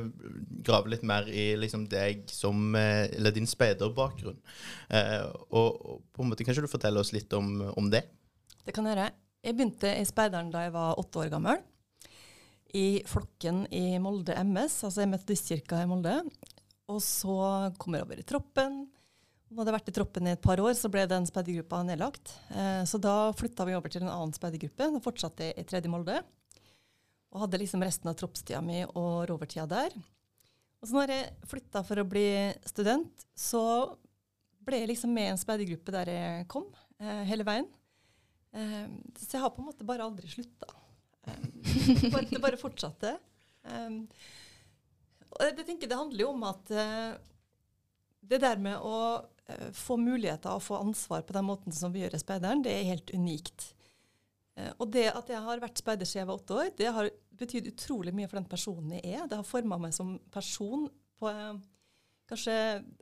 graver 0.67 0.93
litt 0.93 1.07
mer 1.07 1.27
i 1.27 1.49
liksom 1.59 1.89
deg 1.91 2.29
som 2.31 2.77
eh, 2.79 3.09
Eller 3.17 3.35
din 3.35 3.49
speiderbakgrunn. 3.51 4.39
Eh, 4.95 5.25
og, 5.49 5.73
og 5.75 6.05
på 6.15 6.23
en 6.23 6.31
måte, 6.31 6.47
Kanskje 6.47 6.69
du 6.69 6.71
forteller 6.71 7.03
oss 7.03 7.15
litt 7.17 7.33
om, 7.35 7.65
om 7.75 7.91
det? 7.91 8.05
Det 8.63 8.77
kan 8.77 8.87
jeg 8.87 8.95
gjøre. 8.95 9.11
Jeg 9.49 9.57
begynte 9.59 9.91
i 9.97 10.07
speideren 10.07 10.53
da 10.55 10.67
jeg 10.67 10.77
var 10.77 11.01
åtte 11.01 11.25
år 11.25 11.33
gammel. 11.33 11.61
I 12.77 13.03
flokken 13.09 13.65
i 13.73 13.99
Molde 14.03 14.35
MS, 14.45 14.83
altså 14.89 15.05
i 15.05 15.09
Metodistkirka 15.09 15.81
i 15.83 15.89
Molde. 15.89 16.19
Og 16.89 17.01
så 17.05 17.37
kom 17.81 17.97
jeg 17.97 18.05
over 18.05 18.21
i 18.21 18.27
troppen. 18.29 18.83
Nå 19.49 19.61
hadde 19.61 19.73
jeg 19.73 19.79
vært 19.79 19.89
i 19.89 19.97
troppen 19.97 20.29
i 20.29 20.35
et 20.35 20.43
par 20.45 20.61
år, 20.61 20.75
så 20.77 20.91
ble 20.93 21.07
den 21.09 21.25
speidergruppa 21.29 21.81
nedlagt. 21.89 22.35
Eh, 22.53 22.83
så 22.89 23.01
da 23.01 23.31
flytta 23.37 23.65
vi 23.65 23.77
over 23.77 23.93
til 23.93 24.05
en 24.05 24.13
annen 24.13 24.35
speidergruppe. 24.37 24.91
og 24.93 25.05
fortsatte 25.05 25.55
i 25.57 25.65
tredje 25.65 25.89
Molde. 25.89 26.21
Og 27.33 27.45
hadde 27.45 27.61
liksom 27.61 27.85
resten 27.85 28.11
av 28.11 28.17
troppstida 28.21 28.61
mi 28.65 28.83
og 28.89 29.29
rovertida 29.29 29.67
der. 29.69 29.97
Og 30.79 30.89
så 30.89 30.95
når 30.95 31.13
jeg 31.13 31.49
flytta 31.49 31.83
for 31.85 32.01
å 32.01 32.09
bli 32.09 32.29
student, 32.69 33.25
så 33.37 33.63
ble 34.69 34.83
jeg 34.83 34.93
liksom 34.93 35.13
med 35.17 35.31
i 35.31 35.33
en 35.33 35.41
speidergruppe 35.41 35.95
der 35.97 36.13
jeg 36.13 36.49
kom, 36.53 36.69
eh, 37.01 37.25
hele 37.29 37.45
veien. 37.49 37.69
Eh, 38.53 38.87
så 39.17 39.37
jeg 39.37 39.43
har 39.43 39.51
på 39.51 39.65
en 39.65 39.71
måte 39.71 39.89
bare 39.89 40.05
aldri 40.05 40.29
slutta. 40.29 40.69
Det 42.31 42.43
bare 42.43 42.61
fortsatte. 42.61 43.15
Eh, 43.69 43.97
og 45.29 45.45
jeg 45.45 45.67
tenker 45.67 45.91
det 45.91 45.99
handler 45.99 46.25
jo 46.25 46.31
om 46.33 46.47
at 46.49 46.71
eh, 46.73 47.17
det 48.29 48.41
der 48.43 48.61
med 48.63 48.85
å 48.85 48.99
eh, 49.49 49.69
få 49.77 49.99
muligheter 50.01 50.57
og 50.57 50.65
få 50.65 50.81
ansvar 50.83 51.25
på 51.27 51.37
den 51.37 51.49
måten 51.49 51.75
som 51.75 51.93
vi 51.95 52.03
gjør 52.05 52.17
i 52.19 52.23
speideren, 52.23 52.65
det 52.65 52.75
er 52.75 52.91
helt 52.91 53.13
unikt. 53.15 53.71
Eh, 54.59 54.71
og 54.77 54.91
det 54.95 55.09
at 55.13 55.33
jeg 55.33 55.43
har 55.45 55.63
vært 55.63 55.83
speider 55.83 56.09
siden 56.09 56.25
jeg 56.25 56.31
var 56.31 56.41
åtte 56.41 56.61
år, 56.63 56.71
det 56.79 56.93
har 56.99 57.11
betydd 57.39 57.71
utrolig 57.73 58.15
mye 58.17 58.29
for 58.31 58.41
den 58.41 58.51
personen 58.51 58.97
jeg 58.99 59.19
er. 59.19 59.27
Det 59.29 59.39
har 59.39 59.47
forma 59.47 59.79
meg 59.81 59.95
som 59.97 60.17
person 60.35 60.89
på 61.19 61.33
kanskje 62.29 62.55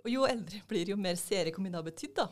Og 0.05 0.07
jo 0.09 0.27
eldre 0.29 0.61
blir, 0.71 0.93
jo 0.93 0.97
mer 0.97 1.17
ser 1.19 1.49
jeg 1.49 1.55
hvor 1.57 1.65
mye 1.65 1.73
det 1.75 1.81
har 1.81 1.89
betydd, 1.89 2.13
da. 2.21 2.27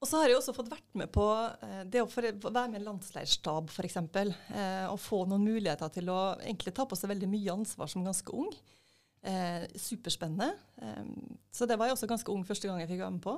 Og 0.00 0.08
så 0.08 0.16
har 0.16 0.30
jeg 0.30 0.38
også 0.38 0.54
fått 0.56 0.70
vært 0.72 0.94
med 0.96 1.10
på 1.12 1.24
eh, 1.60 1.82
det 1.92 2.00
å 2.00 2.08
være 2.08 2.32
med 2.40 2.78
i 2.78 2.80
en 2.80 2.86
landsleirstab, 2.86 3.68
f.eks. 3.68 3.98
Eh, 4.00 4.86
og 4.88 4.96
få 5.00 5.26
noen 5.28 5.44
muligheter 5.44 5.92
til 5.92 6.08
å 6.08 6.20
egentlig 6.40 6.72
ta 6.76 6.86
på 6.88 6.96
seg 6.96 7.12
veldig 7.12 7.28
mye 7.28 7.56
ansvar 7.58 7.90
som 7.92 8.06
ganske 8.06 8.32
ung. 8.32 8.48
Eh, 9.20 9.66
superspennende. 9.76 10.54
Så 11.52 11.68
det 11.68 11.76
var 11.76 11.90
jeg 11.90 11.98
også 11.98 12.08
ganske 12.08 12.32
ung 12.32 12.46
første 12.48 12.70
gang 12.70 12.80
jeg 12.80 12.88
fikk 12.94 13.02
være 13.02 13.16
med 13.18 13.26
på. 13.26 13.34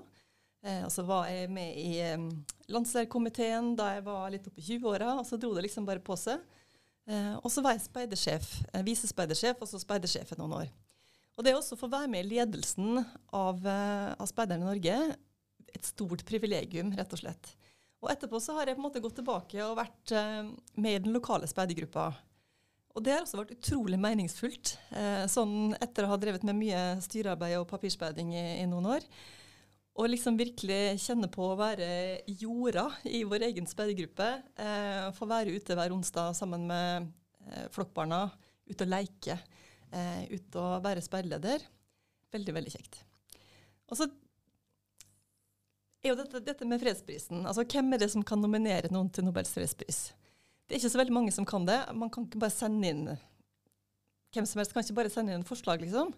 Og 0.62 0.92
så 0.94 1.02
var 1.02 1.26
jeg 1.26 1.48
med 1.50 1.74
i 1.74 1.96
eh, 1.98 2.28
landslærkomiteen 2.70 3.72
da 3.74 3.96
jeg 3.96 4.06
var 4.06 4.30
litt 4.30 4.46
oppe 4.46 4.62
i 4.62 4.68
20-åra, 4.68 5.16
og 5.18 5.26
så 5.26 5.40
dro 5.42 5.50
det 5.56 5.66
liksom 5.66 5.88
bare 5.88 6.04
på 6.04 6.14
seg. 6.20 6.38
Og 7.42 7.48
så 7.50 7.64
var 7.64 7.74
jeg 7.74 7.82
speidersjef, 7.88 8.44
visespeidersjef, 8.86 9.58
og 9.58 9.66
så 9.66 9.80
speidersjef 9.82 10.28
i 10.30 10.36
noen 10.38 10.54
år. 10.60 10.68
Og 11.34 11.42
det 11.42 11.56
å 11.58 11.64
få 11.74 11.88
være 11.90 12.06
med 12.12 12.22
i 12.22 12.36
ledelsen 12.36 13.00
av, 13.34 13.58
av 13.66 14.28
Speiderne 14.30 14.62
i 14.62 14.68
Norge, 14.68 14.98
et 15.76 15.88
stort 15.88 16.24
privilegium, 16.28 16.92
rett 16.96 17.14
og 17.14 17.22
slett. 17.22 17.54
Og 18.02 18.10
etterpå 18.10 18.40
så 18.42 18.56
har 18.56 18.66
jeg 18.66 18.76
på 18.76 18.82
en 18.82 18.88
måte 18.88 19.02
gått 19.02 19.20
tilbake 19.20 19.62
og 19.62 19.78
vært 19.78 20.14
eh, 20.18 20.42
med 20.82 20.96
i 20.96 21.02
den 21.04 21.14
lokale 21.14 21.48
speidergruppa. 21.50 22.10
Og 22.92 23.04
det 23.04 23.14
har 23.14 23.22
også 23.24 23.38
vært 23.40 23.54
utrolig 23.54 23.98
meningsfullt, 24.00 24.74
eh, 24.98 25.22
sånn 25.30 25.76
etter 25.80 26.04
å 26.04 26.10
ha 26.10 26.18
drevet 26.20 26.42
med 26.44 26.58
mye 26.58 26.82
styrearbeid 27.04 27.60
og 27.60 27.70
papirspeiding 27.70 28.34
i, 28.34 28.44
i 28.64 28.66
noen 28.68 28.90
år. 28.98 29.06
Og 30.00 30.08
liksom 30.08 30.38
virkelig 30.40 31.02
kjenne 31.04 31.28
på 31.32 31.50
å 31.52 31.58
være 31.58 31.86
jorda 32.40 32.86
i 33.12 33.22
vår 33.28 33.46
egen 33.50 33.68
speidergruppe. 33.68 34.28
Eh, 34.56 35.08
få 35.16 35.28
være 35.28 35.52
ute 35.52 35.76
hver 35.76 35.92
onsdag 35.92 36.32
sammen 36.36 36.64
med 36.68 37.10
eh, 37.52 37.66
flokkbarna, 37.74 38.24
ute 38.72 38.86
og 38.86 38.92
leke. 38.92 39.36
Eh, 39.92 40.22
ute 40.32 40.60
og 40.60 40.84
være 40.84 41.04
speiderleder. 41.04 41.64
Veldig, 42.32 42.56
veldig 42.56 42.72
kjekt. 42.72 43.02
Og 43.92 44.00
så 44.00 44.08
er 46.02 46.12
jo 46.12 46.18
dette, 46.18 46.40
dette 46.42 46.66
med 46.66 46.82
fredsprisen. 46.82 47.44
Altså, 47.46 47.64
hvem 47.64 47.94
er 47.94 48.02
det 48.02 48.10
som 48.12 48.24
kan 48.26 48.40
nominere 48.42 48.90
noen 48.92 49.10
til 49.12 49.26
Nobels 49.26 49.52
fredspris? 49.54 50.00
Det 50.66 50.74
er 50.74 50.80
ikke 50.80 50.92
så 50.94 51.00
veldig 51.02 51.14
mange 51.14 51.34
som 51.34 51.46
kan 51.46 51.66
det. 51.68 51.78
Man 51.98 52.10
kan 52.12 52.26
ikke 52.26 52.42
bare 52.42 52.54
sende 52.54 52.90
inn 52.90 53.04
Hvem 54.32 54.46
som 54.48 54.62
helst 54.62 54.72
kan 54.72 54.80
ikke 54.80 54.96
bare 54.96 55.10
sende 55.12 55.34
inn 55.36 55.42
forslag, 55.44 55.82
liksom. 55.84 56.14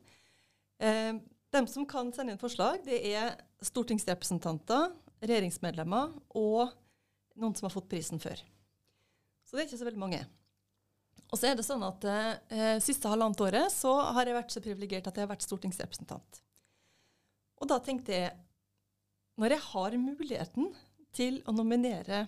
Eh, 0.78 1.16
dem 1.50 1.66
som 1.66 1.82
kan 1.90 2.12
sende 2.14 2.30
inn 2.30 2.38
forslag, 2.38 2.84
det 2.86 3.00
er 3.10 3.32
stortingsrepresentanter, 3.66 4.92
regjeringsmedlemmer 5.18 6.12
og 6.38 6.70
noen 7.34 7.56
som 7.58 7.66
har 7.66 7.74
fått 7.74 7.88
prisen 7.90 8.22
før. 8.22 8.38
Så 9.42 9.56
det 9.56 9.64
er 9.64 9.66
ikke 9.66 9.80
så 9.80 9.88
veldig 9.88 10.02
mange. 10.04 10.22
Og 11.26 11.40
så 11.40 11.50
er 11.50 11.58
det 11.58 11.66
sånn 11.66 11.82
at 11.82 12.06
eh, 12.06 12.78
Siste 12.84 13.10
halvannet 13.10 13.42
året 13.42 13.74
så 13.74 13.96
har 14.14 14.30
jeg 14.30 14.38
vært 14.38 14.54
så 14.54 14.62
privilegert 14.62 15.10
at 15.10 15.18
jeg 15.18 15.26
har 15.26 15.34
vært 15.34 15.46
stortingsrepresentant. 15.48 16.40
Og 17.58 17.70
da 17.70 17.80
tenkte 17.82 18.14
jeg 18.14 18.30
når 19.40 19.56
jeg 19.56 19.64
har 19.70 19.98
muligheten 19.98 20.72
til 21.14 21.40
å 21.46 21.54
nominere 21.54 22.24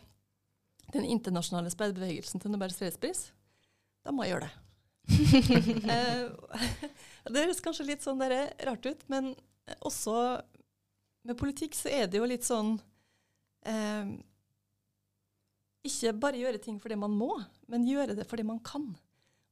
den 0.94 1.06
internasjonale 1.06 1.70
speiderbevegelsen 1.72 2.42
til 2.42 2.52
Nobels 2.52 2.78
fredspris, 2.78 3.28
da 4.06 4.14
må 4.14 4.26
jeg 4.26 4.36
gjøre 4.36 4.48
det. 4.48 4.62
eh, 5.94 6.26
det 7.32 7.42
høres 7.42 7.62
kanskje 7.62 7.88
litt 7.90 8.06
sånn 8.06 8.22
der, 8.22 8.50
rart 8.66 8.86
ut, 8.86 9.02
men 9.10 9.34
også 9.86 10.16
med 11.26 11.38
politikk 11.38 11.74
så 11.74 11.90
er 11.90 12.10
det 12.10 12.20
jo 12.20 12.28
litt 12.28 12.46
sånn 12.46 12.76
eh, 13.66 14.12
Ikke 15.86 16.12
bare 16.14 16.38
gjøre 16.38 16.60
ting 16.62 16.78
fordi 16.82 16.98
man 16.98 17.14
må, 17.14 17.32
men 17.70 17.86
gjøre 17.86 18.14
det 18.18 18.26
fordi 18.30 18.46
man 18.46 18.60
kan. 18.62 18.92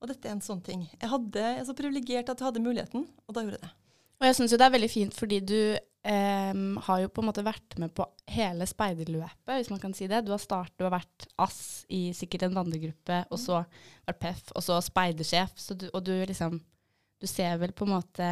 Og 0.02 0.10
dette 0.10 0.28
er 0.28 0.36
en 0.36 0.44
sånn 0.44 0.62
ting. 0.62 0.84
Jeg, 0.92 1.08
hadde, 1.10 1.40
jeg 1.40 1.62
er 1.62 1.66
så 1.66 1.74
privilegert 1.78 2.30
at 2.30 2.38
jeg 2.38 2.50
hadde 2.50 2.62
muligheten, 2.62 3.06
og 3.26 3.34
da 3.34 3.42
gjorde 3.42 3.58
jeg 3.58 3.64
det. 3.64 3.74
Og 4.20 4.28
jeg 4.28 4.36
syns 4.38 4.54
jo 4.54 4.58
det 4.60 4.66
er 4.66 4.74
veldig 4.74 4.90
fint 4.92 5.16
fordi 5.16 5.38
du 5.42 5.58
eh, 6.04 6.52
har 6.86 7.00
jo 7.02 7.10
på 7.12 7.22
en 7.22 7.28
måte 7.30 7.44
vært 7.46 7.78
med 7.82 7.94
på 7.96 8.06
hele 8.34 8.66
speiderløpet, 8.68 9.54
hvis 9.56 9.72
man 9.72 9.82
kan 9.82 9.96
si 9.96 10.08
det. 10.10 10.24
Du 10.26 10.32
har 10.34 10.42
startet, 10.42 10.76
du 10.78 10.86
har 10.86 10.94
vært 10.96 11.26
ASS 11.40 11.84
i 11.92 12.06
sikkert 12.16 12.48
en 12.48 12.60
vandregruppe, 12.60 13.24
og 13.30 13.40
så 13.40 13.62
vært 14.06 14.20
PEF, 14.22 14.44
og 14.54 14.66
så 14.66 14.78
speidersjef. 14.84 15.56
Så 15.60 15.76
du, 15.78 15.88
og 15.92 16.04
du 16.06 16.14
liksom 16.22 16.60
Du 17.22 17.28
ser 17.30 17.56
vel 17.56 17.70
på 17.72 17.86
en 17.86 17.92
måte 17.94 18.26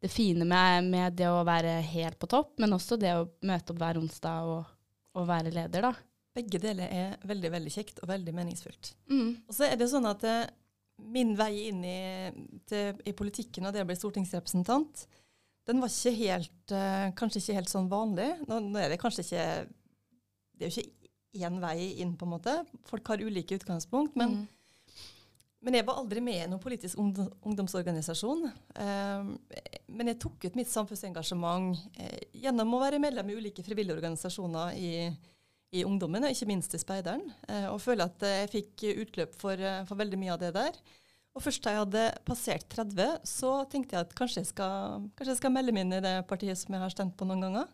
det 0.00 0.08
fine 0.08 0.46
med, 0.46 0.86
med, 0.86 1.16
det 1.18 1.26
å 1.28 1.42
være 1.44 1.80
helt 1.90 2.18
på 2.22 2.28
topp, 2.30 2.54
men 2.62 2.72
også 2.72 2.96
det 2.96 3.10
å 3.18 3.26
møte 3.44 3.74
opp 3.74 3.80
hver 3.82 3.98
onsdag 3.98 4.46
og, 4.46 4.70
og 5.18 5.26
være 5.28 5.52
leder, 5.52 5.88
da. 5.88 5.90
Begge 6.38 6.60
deler 6.62 6.94
er 6.94 7.16
veldig 7.26 7.50
veldig 7.56 7.72
kjekt 7.74 7.98
og 8.02 8.08
veldig 8.12 8.34
meningsfullt. 8.36 8.92
Mm. 9.10 9.30
Og 9.48 9.56
så 9.56 9.66
er 9.66 9.76
det 9.80 9.90
sånn 9.90 10.06
at 10.06 10.24
eh, 10.28 10.44
min 11.10 11.34
vei 11.38 11.52
inn 11.66 11.82
i, 11.86 12.00
til, 12.70 13.00
i 13.02 13.14
politikken 13.18 13.66
og 13.66 13.74
det 13.74 13.82
å 13.82 13.88
bli 13.88 13.98
stortingsrepresentant, 13.98 15.08
den 15.68 15.82
var 15.82 15.92
ikke 15.92 16.14
helt, 16.16 16.72
uh, 16.72 17.08
kanskje 17.18 17.42
ikke 17.42 17.58
helt 17.58 17.72
sånn 17.72 17.90
vanlig. 17.90 18.30
Nå, 18.48 18.60
nå, 18.70 18.78
er 18.80 18.94
det 18.94 19.00
kanskje 19.02 19.26
ikke 19.26 19.48
Det 20.58 20.66
er 20.66 20.70
jo 20.70 20.82
ikke 20.82 21.46
én 21.46 21.58
vei 21.62 21.76
inn, 22.02 22.16
på 22.18 22.26
en 22.26 22.32
måte. 22.32 22.54
Folk 22.88 23.12
har 23.12 23.22
ulike 23.22 23.58
utgangspunkt. 23.58 24.16
Men, 24.18 24.32
mm. 24.32 25.02
men 25.62 25.76
jeg 25.76 25.86
var 25.86 26.00
aldri 26.00 26.22
med 26.24 26.40
i 26.40 26.46
noen 26.50 26.62
politisk 26.62 26.98
ungdomsorganisasjon. 26.98 28.46
Uh, 28.74 29.34
men 29.92 30.12
jeg 30.12 30.20
tok 30.24 30.48
ut 30.48 30.56
mitt 30.58 30.72
samfunnsengasjement 30.72 31.76
uh, 32.00 32.20
gjennom 32.32 32.74
å 32.74 32.82
være 32.82 33.02
medlem 33.02 33.30
i 33.30 33.36
ulike 33.38 33.66
frivillige 33.66 34.00
organisasjoner 34.00 34.80
i, 34.80 34.92
i 35.76 35.84
ungdommen, 35.84 36.24
og 36.24 36.32
ikke 36.32 36.48
minst 36.48 36.74
i 36.74 36.80
Speideren. 36.80 37.28
og 37.68 37.82
føler 37.84 38.08
at 38.08 38.24
jeg 38.24 38.52
fikk 38.54 38.86
utløp 39.04 39.36
for, 39.36 39.60
for 39.84 40.00
veldig 40.00 40.18
mye 40.24 40.32
av 40.32 40.40
det 40.42 40.54
der. 40.56 40.80
Og 41.38 41.44
først 41.44 41.62
da 41.62 41.70
jeg 41.70 41.84
hadde 41.84 42.04
passert 42.26 42.64
30, 42.74 43.20
så 43.30 43.50
tenkte 43.70 43.94
jeg 43.94 44.06
at 44.08 44.14
kanskje 44.18 44.40
jeg, 44.40 44.48
skal, 44.50 45.04
kanskje 45.14 45.36
jeg 45.36 45.38
skal 45.38 45.52
melde 45.54 45.74
meg 45.74 45.84
inn 45.86 45.94
i 46.00 46.00
det 46.02 46.14
partiet 46.26 46.58
som 46.58 46.74
jeg 46.74 46.82
har 46.82 46.90
stemt 46.90 47.14
på 47.14 47.28
noen 47.28 47.44
ganger. 47.46 47.68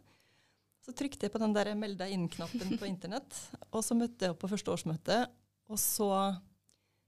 Så 0.84 0.92
trykte 0.92 1.24
jeg 1.24 1.32
på 1.32 1.40
den 1.40 1.54
der 1.56 1.70
'meld 1.72 1.96
deg 1.96 2.12
inn'-knappen 2.12 2.76
på 2.76 2.88
internett, 2.92 3.38
og 3.72 3.80
så 3.86 3.96
møtte 3.96 4.26
jeg 4.26 4.34
opp 4.34 4.42
på 4.44 4.50
første 4.52 4.74
årsmøte. 4.74 5.16
Og 5.72 5.80
så 5.80 6.10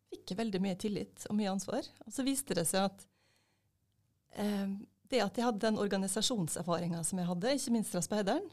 fikk 0.09 0.33
jeg 0.33 0.41
veldig 0.41 0.63
mye 0.65 0.81
tillit 0.81 1.29
og 1.29 1.37
mye 1.37 1.53
ansvar. 1.53 1.85
Og 2.07 2.17
så 2.17 2.25
viste 2.25 2.57
det 2.57 2.65
seg 2.71 2.89
at 2.89 3.05
eh, 4.41 4.73
det 5.13 5.21
at 5.27 5.37
jeg 5.37 5.45
hadde 5.45 5.65
den 5.67 5.83
organisasjonserfaringa 5.83 7.05
som 7.05 7.21
jeg 7.21 7.29
hadde, 7.29 7.53
ikke 7.53 7.77
minst 7.77 7.93
fra 7.93 8.01
speideren, 8.01 8.49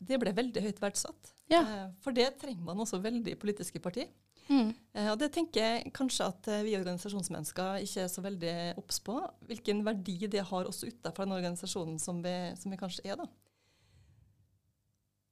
det 0.00 0.16
ble 0.20 0.32
veldig 0.32 0.64
høyt 0.64 0.80
verdsatt. 0.80 1.34
Ja. 1.52 1.60
Eh, 1.60 1.88
for 2.00 2.16
det 2.16 2.30
trenger 2.40 2.64
man 2.64 2.80
også 2.80 3.04
veldig 3.04 3.36
i 3.36 3.40
politiske 3.40 3.84
partier. 3.84 4.08
Mm. 4.48 4.74
Eh, 4.92 5.08
og 5.08 5.16
det 5.20 5.30
tenker 5.32 5.62
jeg 5.62 5.92
kanskje 5.96 6.26
at 6.28 6.48
eh, 6.52 6.64
vi 6.66 6.76
organisasjonsmennesker 6.76 7.84
ikke 7.86 8.04
er 8.04 8.10
så 8.12 8.24
veldig 8.24 8.56
obs 8.80 9.00
på. 9.04 9.16
Hvilken 9.48 9.80
verdi 9.86 10.18
det 10.30 10.44
har 10.50 10.68
også 10.68 10.90
utenfor 10.90 11.24
den 11.24 11.36
organisasjonen 11.38 11.96
som 12.02 12.20
vi, 12.24 12.34
som 12.60 12.74
vi, 12.74 12.80
kanskje 12.80 13.06
er. 13.08 13.20
da. 13.22 13.28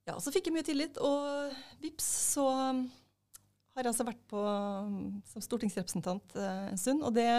Ja, 0.09 0.17
Så 0.19 0.33
fikk 0.35 0.49
jeg 0.49 0.57
mye 0.57 0.67
tillit, 0.67 0.97
og 0.99 1.53
vips, 1.83 2.07
så 2.33 2.47
um, 2.51 2.83
har 3.73 3.85
jeg 3.85 3.93
altså 3.93 4.07
vært 4.07 4.23
på 4.29 4.41
um, 4.41 5.21
som 5.29 5.45
stortingsrepresentant 5.45 6.35
eh, 6.35 6.65
en 6.73 6.81
stund. 6.81 7.05
Og 7.05 7.13
det, 7.15 7.29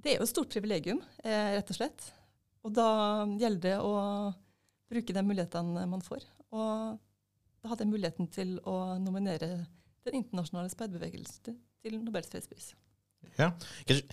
det, 0.00 0.12
er 0.12 0.18
jo 0.18 0.26
et 0.26 0.32
stort 0.32 0.52
privilegium, 0.52 1.02
eh, 1.22 1.54
rett 1.58 1.70
og 1.70 1.78
slett. 1.78 2.10
Og 2.66 2.74
da 2.74 2.90
gjelder 3.38 3.62
det 3.68 3.76
å 3.84 3.92
bruke 4.88 5.14
de 5.14 5.22
mulighetene 5.22 5.84
man 5.88 6.02
får. 6.02 6.24
Og 6.50 6.98
da 7.58 7.70
hadde 7.70 7.84
jeg 7.84 7.92
muligheten 7.92 8.28
til 8.32 8.56
å 8.66 8.96
nominere 9.02 9.66
den 10.06 10.20
internasjonale 10.22 10.70
speiderbevegelsen 10.72 11.56
til 11.82 11.98
Nobels 12.02 12.30
fredspris. 12.30 12.74
Ja, 13.38 13.48
kanskje, 13.86 14.04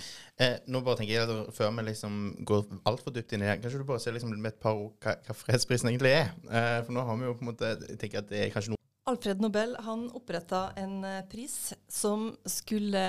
eh, 0.41 0.55
nå 0.69 0.81
bare 0.85 0.97
tenker 0.97 1.13
jeg 1.13 1.29
at 1.29 1.53
Før 1.53 1.69
vi 1.77 1.83
liksom 1.85 2.15
går 2.45 2.63
altfor 2.89 3.13
dypt 3.13 3.33
inn 3.33 3.43
i 3.45 3.49
det, 3.49 3.59
kanskje 3.61 3.81
du 3.81 3.85
bare 3.85 4.01
ser 4.01 4.15
liksom 4.17 4.33
med 4.33 4.53
et 4.53 4.61
par 4.61 4.77
ord 4.77 4.95
hva, 5.01 5.13
hva 5.27 5.37
fredsprisen 5.37 5.89
egentlig 5.89 6.13
er? 6.13 6.33
Eh, 6.49 6.79
for 6.85 6.93
nå 6.93 7.05
har 7.05 7.19
vi 7.21 7.29
jo 7.29 7.35
på 7.37 7.45
en 7.45 7.51
måte 7.51 7.75
jeg 7.75 7.99
tenker 8.01 8.23
at 8.23 8.29
det 8.29 8.41
er 8.41 8.53
kanskje 8.53 8.73
noe 8.73 8.81
Alfred 9.05 9.41
Nobel 9.41 9.75
han 9.85 10.07
oppretta 10.17 10.71
en 10.81 11.03
eh, 11.05 11.21
pris 11.29 11.75
som 11.87 12.31
skulle 12.49 13.03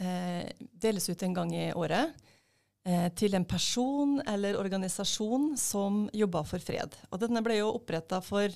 eh, 0.00 0.48
deles 0.72 1.10
ut 1.10 1.22
en 1.26 1.34
gang 1.36 1.52
i 1.52 1.66
året 1.76 2.14
eh, 2.88 3.10
til 3.12 3.36
en 3.36 3.44
person 3.44 4.16
eller 4.24 4.56
organisasjon 4.56 5.50
som 5.60 6.06
jobba 6.16 6.40
for 6.48 6.64
fred. 6.64 6.96
Og 7.10 7.20
Denne 7.20 7.44
ble 7.44 7.58
jo 7.60 7.74
oppretta 7.74 8.22
for 8.24 8.48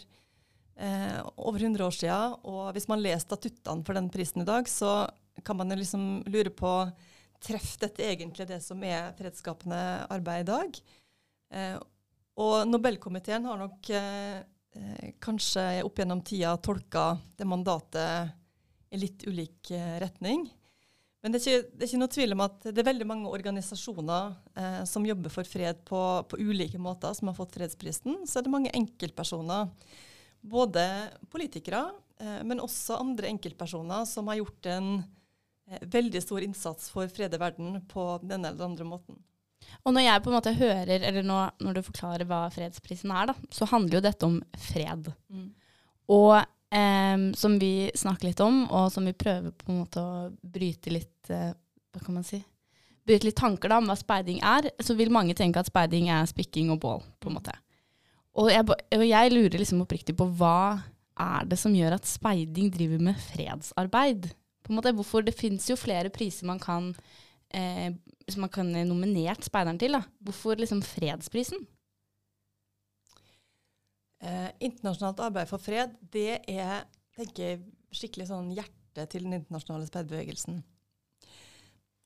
eh, 0.81 1.21
over 1.37 1.63
100 1.63 1.87
år 1.87 1.97
siden. 1.97 2.37
Og 2.49 2.73
hvis 2.77 2.89
man 2.91 3.03
leser 3.03 3.27
statuttene 3.27 3.87
for 3.87 3.99
den 3.99 4.11
prisen 4.13 4.45
i 4.45 4.49
dag, 4.49 4.69
så 4.69 5.05
kan 5.45 5.59
man 5.61 5.73
jo 5.73 5.81
liksom 5.81 6.11
lure 6.29 6.53
på 6.53 6.75
Treff 7.41 7.79
dette 7.81 8.05
egentlig 8.05 8.45
det 8.51 8.59
som 8.61 8.83
er 8.85 9.15
fredsskapende 9.17 9.81
arbeid 10.13 10.43
i 10.43 10.51
dag? 10.51 10.81
Eh, 11.57 11.77
og 12.41 12.69
Nobelkomiteen 12.69 13.47
har 13.49 13.61
nok 13.61 13.93
eh, 13.97 14.41
eh 14.77 15.07
kanskje 15.21 15.83
opp 15.85 15.99
gjennom 15.99 16.21
tida 16.25 16.53
tolka 16.63 17.15
det 17.37 17.49
mandatet 17.49 18.37
i 18.91 19.01
litt 19.01 19.25
ulik 19.27 19.71
eh, 19.73 19.97
retning. 20.03 20.45
Men 21.21 21.33
det 21.33 21.41
er, 21.41 21.45
ikke, 21.45 21.73
det 21.77 21.83
er, 21.83 21.89
ikke, 21.89 22.01
noe 22.01 22.13
tvil 22.15 22.35
om 22.35 22.43
at 22.47 22.63
det 22.65 22.81
er 22.81 22.89
veldig 22.89 23.07
mange 23.09 23.33
organisasjoner 23.33 24.31
eh, 24.57 24.79
som 24.89 25.05
jobber 25.05 25.33
for 25.33 25.49
fred 25.49 25.83
på, 25.89 26.01
på, 26.31 26.39
ulike 26.41 26.81
måter, 26.81 27.13
som 27.17 27.29
har 27.29 27.37
fått 27.37 27.59
fredsprisen. 27.59 28.23
Så 28.25 28.41
er 28.41 28.47
det 28.47 28.55
mange 28.55 28.73
enkeltpersoner 28.77 29.69
både 30.41 30.85
politikere, 31.33 31.91
eh, 32.21 32.43
men 32.45 32.63
også 32.63 33.01
andre 33.01 33.31
enkeltpersoner 33.33 34.07
som 34.09 34.29
har 34.31 34.41
gjort 34.41 34.71
en 34.73 34.93
eh, 35.71 35.83
veldig 35.83 36.23
stor 36.23 36.47
innsats 36.47 36.91
for 36.93 37.11
fred 37.13 37.35
i 37.35 37.41
verden 37.41 37.81
på 37.91 38.13
denne 38.23 38.53
eller 38.53 38.71
andre 38.71 38.89
måten. 38.89 39.21
Og 39.85 39.95
når 39.95 40.07
jeg 40.07 40.23
på 40.23 40.31
en 40.31 40.37
måte 40.37 40.57
hører, 40.57 40.95
eller 40.99 41.27
nå, 41.27 41.41
når 41.63 41.77
du 41.77 41.83
forklarer 41.87 42.29
hva 42.29 42.45
fredsprisen 42.53 43.13
er, 43.15 43.31
da, 43.31 43.51
så 43.53 43.69
handler 43.71 43.99
jo 43.99 44.05
dette 44.05 44.29
om 44.29 44.39
fred. 44.59 45.11
Mm. 45.29 45.51
Og 46.11 46.37
eh, 46.37 47.27
som 47.39 47.59
vi 47.61 47.91
snakker 47.95 48.31
litt 48.31 48.45
om, 48.45 48.65
og 48.69 48.91
som 48.93 49.07
vi 49.07 49.17
prøver 49.17 49.53
på 49.55 49.71
en 49.71 49.83
måte 49.83 50.03
å 50.05 50.31
bryte 50.43 50.95
litt 50.95 51.33
eh, 51.33 51.53
Hva 51.91 52.05
kan 52.05 52.21
man 52.21 52.27
si? 52.27 52.39
Bryte 53.07 53.27
litt 53.27 53.39
tanker 53.39 53.73
da, 53.73 53.81
om 53.81 53.89
hva 53.91 53.97
speiding 53.99 54.39
er, 54.47 54.71
så 54.79 54.95
vil 54.95 55.11
mange 55.11 55.35
tenke 55.35 55.63
at 55.63 55.71
speiding 55.71 56.11
er 56.13 56.29
spikking 56.31 56.71
og 56.71 56.81
bål. 56.83 57.03
på 57.19 57.31
en 57.31 57.39
måte. 57.41 57.55
Og 58.41 58.49
jeg, 58.49 58.65
jeg 59.05 59.33
lurer 59.35 59.61
liksom 59.61 59.83
oppriktig 59.85 60.17
på 60.17 60.27
hva 60.39 60.81
er 61.21 61.49
det 61.49 61.59
som 61.61 61.75
gjør 61.77 61.99
at 61.99 62.09
speiding 62.09 62.71
driver 62.73 63.03
med 63.11 63.19
fredsarbeid? 63.21 64.31
På 64.65 64.73
en 64.73 64.79
måte, 64.79 64.95
hvorfor 64.97 65.25
Det 65.27 65.37
fins 65.37 65.69
jo 65.69 65.77
flere 65.77 66.13
priser 66.13 66.49
man 66.49 66.61
kan, 66.63 66.95
eh, 67.53 67.93
som 68.29 68.47
man 68.47 68.53
kan 68.53 68.73
nominert 68.89 69.45
speideren 69.45 69.79
til. 69.79 69.93
da. 69.93 70.03
Hvorfor 70.25 70.57
liksom 70.57 70.81
fredsprisen? 70.81 71.67
Eh, 74.21 74.51
internasjonalt 74.61 75.21
arbeid 75.21 75.49
for 75.49 75.59
fred, 75.59 75.97
det 76.13 76.43
er 76.49 76.85
tenker 77.17 77.63
skikkelig 77.93 78.29
sånn 78.31 78.51
hjertet 78.53 79.09
til 79.13 79.25
den 79.27 79.39
internasjonale 79.39 79.89
speiderbevegelsen. 79.89 80.61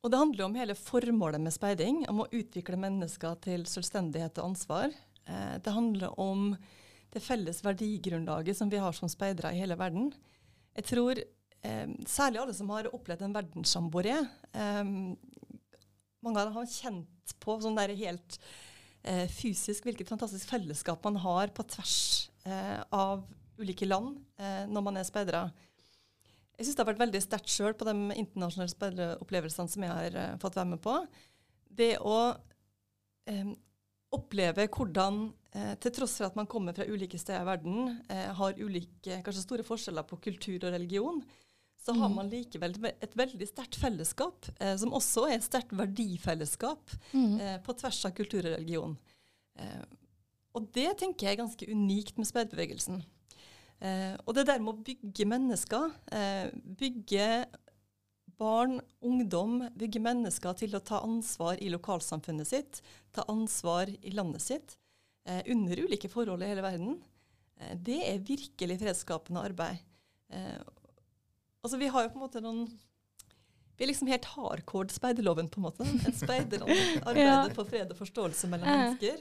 Og 0.04 0.12
det 0.12 0.20
handler 0.20 0.44
om 0.44 0.54
hele 0.58 0.76
formålet 0.76 1.40
med 1.40 1.54
speiding, 1.54 2.02
om 2.10 2.22
å 2.22 2.28
utvikle 2.28 2.76
mennesker 2.80 3.38
til 3.44 3.64
selvstendighet 3.68 4.38
og 4.38 4.52
ansvar. 4.52 4.92
Eh, 5.26 5.56
det 5.64 5.74
handler 5.74 6.14
om 6.20 6.52
det 7.14 7.22
felles 7.22 7.62
verdigrunnlaget 7.64 8.58
som 8.58 8.70
vi 8.72 8.80
har 8.82 8.94
som 8.96 9.10
speidere 9.10 9.52
i 9.54 9.60
hele 9.62 9.78
verden. 9.78 10.10
Jeg 10.74 10.88
tror 10.90 11.20
eh, 11.20 11.88
særlig 12.10 12.42
alle 12.42 12.56
som 12.56 12.72
har 12.74 12.90
opplevd 12.90 13.26
en 13.26 13.36
verdenssamboré, 13.36 14.16
eh, 14.52 14.84
mange 16.24 16.40
av 16.40 16.48
dem 16.48 16.56
har 16.56 16.70
kjent 16.72 17.36
på 17.40 17.58
sånn 17.60 17.76
der 17.76 17.92
helt 17.98 18.38
fysisk 19.28 19.84
hvilket 19.84 20.08
fantastisk 20.08 20.48
fellesskap 20.48 21.02
man 21.04 21.18
har 21.20 21.50
på 21.52 21.60
tvers 21.68 22.30
av 22.88 23.26
ulike 23.60 23.84
land 23.84 24.14
når 24.72 24.84
man 24.86 24.96
er 24.96 25.04
speidere. 25.04 25.42
Jeg 26.54 26.68
syns 26.68 26.76
det 26.76 26.84
har 26.84 26.90
vært 26.92 27.02
veldig 27.02 27.20
sterkt 27.22 27.50
sjøl 27.50 27.74
på 27.74 27.86
de 27.88 27.94
internasjonale 28.14 28.70
speideropplevelsene 28.70 29.72
som 29.72 29.84
jeg 29.84 29.90
har 29.90 30.18
eh, 30.20 30.34
fått 30.42 30.58
være 30.58 30.70
med 30.70 30.82
på. 30.84 30.94
Det 31.66 31.96
å 31.98 32.18
eh, 33.30 33.48
oppleve 34.14 34.66
hvordan, 34.72 35.32
eh, 35.54 35.74
til 35.82 35.92
tross 35.98 36.16
for 36.18 36.26
at 36.30 36.36
man 36.38 36.46
kommer 36.50 36.74
fra 36.76 36.86
ulike 36.88 37.18
steder 37.20 37.42
i 37.42 37.48
verden, 37.48 38.00
eh, 38.08 38.30
har 38.38 38.58
ulike, 38.60 39.22
kanskje 39.24 39.42
store 39.46 39.66
forskjeller 39.66 40.06
på 40.08 40.20
kultur 40.24 40.64
og 40.68 40.72
religion, 40.72 41.22
så 41.84 41.92
har 41.98 42.08
Mm. 42.08 42.14
man 42.16 42.30
likevel 42.30 42.74
et 43.02 43.14
veldig 43.14 43.46
sterkt 43.50 43.76
fellesskap, 43.76 44.46
eh, 44.60 44.76
som 44.76 44.92
også 44.92 45.26
er 45.28 45.34
et 45.36 45.44
sterkt 45.44 45.72
verdifellesskap 45.76 46.94
eh, 47.14 47.58
på 47.60 47.74
tvers 47.76 48.04
av 48.06 48.14
kultur 48.16 48.40
og 48.40 48.54
religion. 48.56 48.96
Eh, 49.58 49.84
og 50.54 50.72
det 50.72 50.96
tenker 50.98 51.26
jeg 51.26 51.36
er 51.38 51.42
ganske 51.44 51.66
unikt 51.68 52.16
med 52.16 52.26
speiderbevegelsen. 52.26 53.02
Eh, 53.82 54.16
og 54.26 54.34
det 54.34 54.46
der 54.46 54.60
med 54.60 54.74
å 54.74 54.84
bygge 54.86 55.26
mennesker, 55.26 55.90
eh, 56.12 56.50
bygge 56.78 57.46
barn, 58.38 58.78
ungdom, 59.04 59.58
bygger 59.78 60.02
mennesker 60.04 60.56
til 60.58 60.76
å 60.76 60.82
ta 60.84 61.00
ansvar 61.04 61.60
i 61.62 61.70
lokalsamfunnet 61.72 62.48
sitt, 62.48 62.80
ta 63.14 63.24
ansvar 63.30 63.90
i 63.90 64.14
landet 64.14 64.42
sitt, 64.42 64.76
eh, 65.26 65.42
under 65.50 65.80
ulike 65.84 66.10
forhold 66.10 66.42
i 66.42 66.50
hele 66.50 66.64
verden, 66.64 67.02
eh, 67.60 67.74
det 67.74 68.00
er 68.08 68.24
virkelig 68.24 68.78
fredsskapende 68.80 69.44
arbeid. 69.44 69.78
Eh, 70.30 70.58
altså 71.62 71.78
vi 71.78 71.88
har 71.88 72.02
jo 72.02 72.12
på 72.14 72.20
en 72.20 72.26
måte 72.28 72.42
noen 72.42 72.66
Vi 73.76 73.82
er 73.82 73.88
liksom 73.88 74.06
helt 74.06 74.24
hardcore 74.24 74.88
speiderloven, 74.94 75.48
på 75.50 75.58
en 75.58 75.64
måte. 75.64 75.82
En 75.82 76.14
speider 76.14 76.62
arbeider 76.62 77.48
Ja. 77.50 77.54
for 77.56 77.66
fred 77.66 77.90
og 77.90 77.98
forståelse 77.98 78.46
mellom 78.46 78.68
mennesker. 78.70 79.18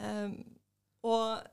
Um, 0.00 0.32
og 1.06 1.46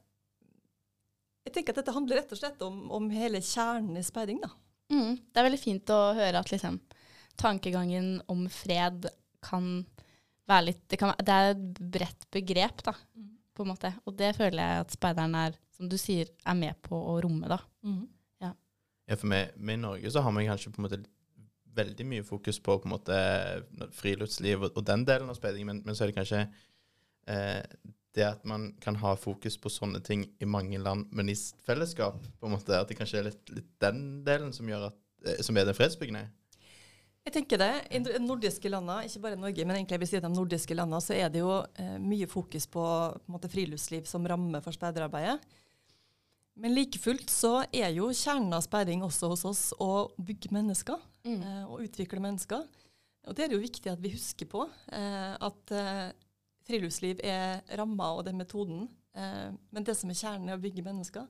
jeg 1.46 1.54
tenker 1.54 1.76
at 1.76 1.84
dette 1.84 1.94
handler 1.94 2.18
rett 2.18 2.34
og 2.34 2.40
slett 2.40 2.64
om, 2.66 2.80
om 2.90 3.12
hele 3.14 3.38
kjernen 3.38 4.00
i 4.02 4.02
speiding. 4.02 4.42
da. 4.42 4.50
Mm. 4.94 5.18
Det 5.20 5.40
er 5.40 5.48
veldig 5.50 5.62
fint 5.62 5.94
å 5.94 6.00
høre 6.18 6.42
at 6.42 6.52
liksom, 6.52 6.80
tankegangen 7.40 8.18
om 8.32 8.46
fred 8.52 9.10
kan 9.44 9.86
være 10.48 10.70
litt 10.70 10.84
Det, 10.88 10.98
kan, 11.02 11.12
det 11.20 11.34
er 11.34 11.50
et 11.52 11.82
bredt 11.92 12.30
begrep, 12.32 12.84
da, 12.88 12.94
på 13.54 13.66
en 13.66 13.74
måte. 13.74 13.92
Og 14.08 14.16
det 14.16 14.32
føler 14.38 14.62
jeg 14.62 14.86
at 14.86 14.94
speideren 14.96 15.36
er, 15.36 15.58
som 15.76 15.90
du 15.92 15.98
sier, 16.00 16.32
er 16.48 16.56
med 16.56 16.80
på 16.88 16.96
å 16.96 17.18
romme, 17.24 17.50
da. 17.52 17.60
Ja, 19.08 19.16
for 19.16 19.32
vi, 19.32 19.42
vi 19.56 19.76
i 19.76 19.80
Norge 19.80 20.12
så 20.12 20.24
har 20.24 20.36
vi 20.36 20.48
kanskje 20.48 20.72
på 20.72 20.82
en 20.82 20.88
måte 20.88 21.04
veldig 21.78 22.08
mye 22.10 22.26
fokus 22.26 22.58
på 22.64 22.80
på 22.82 22.90
en 22.90 22.96
måte 22.96 23.18
friluftsliv 23.96 24.66
og, 24.66 24.72
og 24.74 24.88
den 24.88 25.06
delen 25.08 25.30
av 25.32 25.38
speiding, 25.38 25.68
men, 25.70 25.84
men 25.86 25.96
så 25.96 26.04
er 26.04 26.12
det 26.12 26.18
kanskje 26.18 26.42
eh, 27.30 27.62
det 28.18 28.26
at 28.28 28.44
man 28.50 28.72
kan 28.84 28.98
ha 29.02 29.14
fokus 29.20 29.56
på 29.62 29.72
sånne 29.72 30.02
ting 30.04 30.26
i 30.42 30.50
mange 30.50 30.80
land, 30.82 31.08
men 31.16 31.30
i 31.32 31.36
fellesskap, 31.68 32.20
på 32.40 32.50
en 32.50 32.56
måte, 32.58 32.76
at 32.76 32.90
det 32.90 32.98
kanskje 33.00 33.22
er 33.22 33.30
litt, 33.30 33.44
litt 33.54 33.70
den 33.84 34.02
delen 34.28 34.52
som 34.56 34.70
gjør 34.70 34.90
at, 34.90 35.00
eh, 35.26 35.42
som 35.46 35.58
er 35.58 35.70
den 35.70 35.78
fredsbyggende. 35.78 36.26
Jeg 37.28 37.34
tenker 37.36 37.60
det. 37.60 37.72
I 37.92 38.00
de 38.00 38.20
nordiske 38.24 38.70
landene, 38.72 39.04
ikke 39.10 39.22
bare 39.26 39.40
Norge, 39.40 39.66
men 39.68 39.76
egentlig 39.76 39.98
jeg 39.98 40.04
vil 40.06 40.10
si 40.14 40.20
de 40.24 40.32
nordiske 40.32 40.76
landene, 40.80 41.04
så 41.04 41.16
er 41.18 41.32
det 41.32 41.42
jo 41.44 41.58
eh, 41.76 41.98
mye 42.00 42.28
fokus 42.32 42.70
på, 42.72 42.84
på 42.84 43.28
en 43.28 43.36
måte, 43.36 43.52
friluftsliv 43.52 44.08
som 44.08 44.28
ramme 44.28 44.62
for 44.64 44.76
speiderarbeidet. 44.76 45.38
Men 46.58 46.74
like 46.74 46.98
fullt 46.98 47.30
så 47.30 47.60
er 47.70 47.92
jo 47.94 48.08
kjernen 48.16 48.56
av 48.56 48.64
speiding 48.66 49.04
også 49.06 49.30
hos 49.30 49.44
oss 49.46 49.64
å 49.84 50.08
bygge 50.18 50.50
mennesker. 50.56 51.04
Mm. 51.28 51.42
eh, 51.44 51.64
og 51.68 51.84
utvikle 51.84 52.24
mennesker. 52.24 52.64
Og 53.28 53.36
det 53.36 53.44
er 53.44 53.52
det 53.52 53.58
jo 53.58 53.66
viktig 53.66 53.92
at 53.92 54.02
vi 54.02 54.14
husker 54.16 54.48
på. 54.50 54.64
Eh, 54.96 55.34
at 55.36 55.76
eh, 55.76 56.08
friluftsliv 56.68 57.22
er 57.26 57.64
ramma 57.80 58.14
og 58.16 58.26
det 58.26 58.34
er 58.34 58.42
metoden. 58.42 58.88
Eh, 59.18 59.52
men 59.74 59.88
det 59.88 59.98
som 59.98 60.12
er 60.12 60.20
kjernen, 60.20 60.50
er 60.52 60.60
å 60.60 60.64
bygge 60.64 60.86
mennesker. 60.86 61.28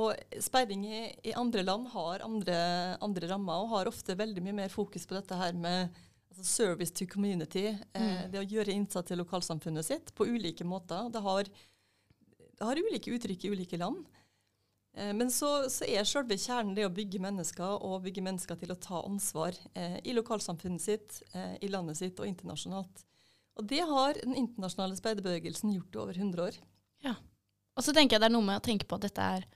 Og 0.00 0.16
speiding 0.40 0.86
i, 0.88 1.02
i 1.28 1.34
andre 1.36 1.64
land 1.66 1.90
har 1.92 2.24
andre, 2.24 2.56
andre 3.04 3.28
rammer 3.28 3.64
og 3.64 3.74
har 3.74 3.90
ofte 3.90 4.16
veldig 4.16 4.44
mye 4.44 4.62
mer 4.62 4.72
fokus 4.72 5.04
på 5.08 5.18
dette 5.18 5.36
her 5.36 5.52
med 5.52 5.92
altså 6.32 6.46
service 6.48 6.94
to 6.96 7.06
community. 7.06 7.66
Eh, 7.92 8.24
det 8.32 8.40
å 8.40 8.48
gjøre 8.48 8.72
innsats 8.72 9.10
til 9.10 9.20
lokalsamfunnet 9.20 9.84
sitt 9.84 10.14
på 10.16 10.26
ulike 10.32 10.64
måter. 10.64 11.12
Det 11.12 11.20
har, 11.20 11.52
det 12.56 12.64
har 12.64 12.80
ulike 12.80 13.12
uttrykk 13.12 13.44
i 13.44 13.52
ulike 13.52 13.80
land. 13.80 14.08
Eh, 14.96 15.12
Men 15.12 15.30
så, 15.30 15.68
så 15.70 15.84
er 15.88 16.08
selve 16.08 16.40
kjernen 16.40 16.74
det 16.76 16.88
å 16.88 16.94
bygge 16.94 17.20
mennesker, 17.22 17.78
og 17.84 18.02
bygge 18.06 18.24
mennesker 18.24 18.58
til 18.60 18.72
å 18.74 18.80
ta 18.80 19.04
ansvar 19.04 19.56
eh, 19.74 19.98
i 20.04 20.16
lokalsamfunnet 20.16 20.84
sitt, 20.84 21.22
eh, 21.36 21.56
i 21.60 21.70
landet 21.72 22.00
sitt 22.00 22.20
og 22.20 22.28
internasjonalt. 22.28 23.04
Og 23.60 23.66
det 23.68 23.82
har 23.88 24.16
den 24.20 24.36
internasjonale 24.38 24.96
speiderbevegelsen 24.96 25.74
gjort 25.74 25.96
i 25.96 26.00
over 26.02 26.18
100 26.18 26.46
år. 26.46 26.56
Ja. 27.04 27.16
Og 27.76 27.84
så 27.84 27.94
tenker 27.96 28.16
jeg 28.16 28.24
det 28.24 28.30
er 28.30 28.36
noe 28.36 28.46
med 28.46 28.60
å 28.60 28.64
tenke 28.64 28.88
på 28.88 28.96
at 28.96 29.06
dette 29.06 29.28
er 29.36 29.46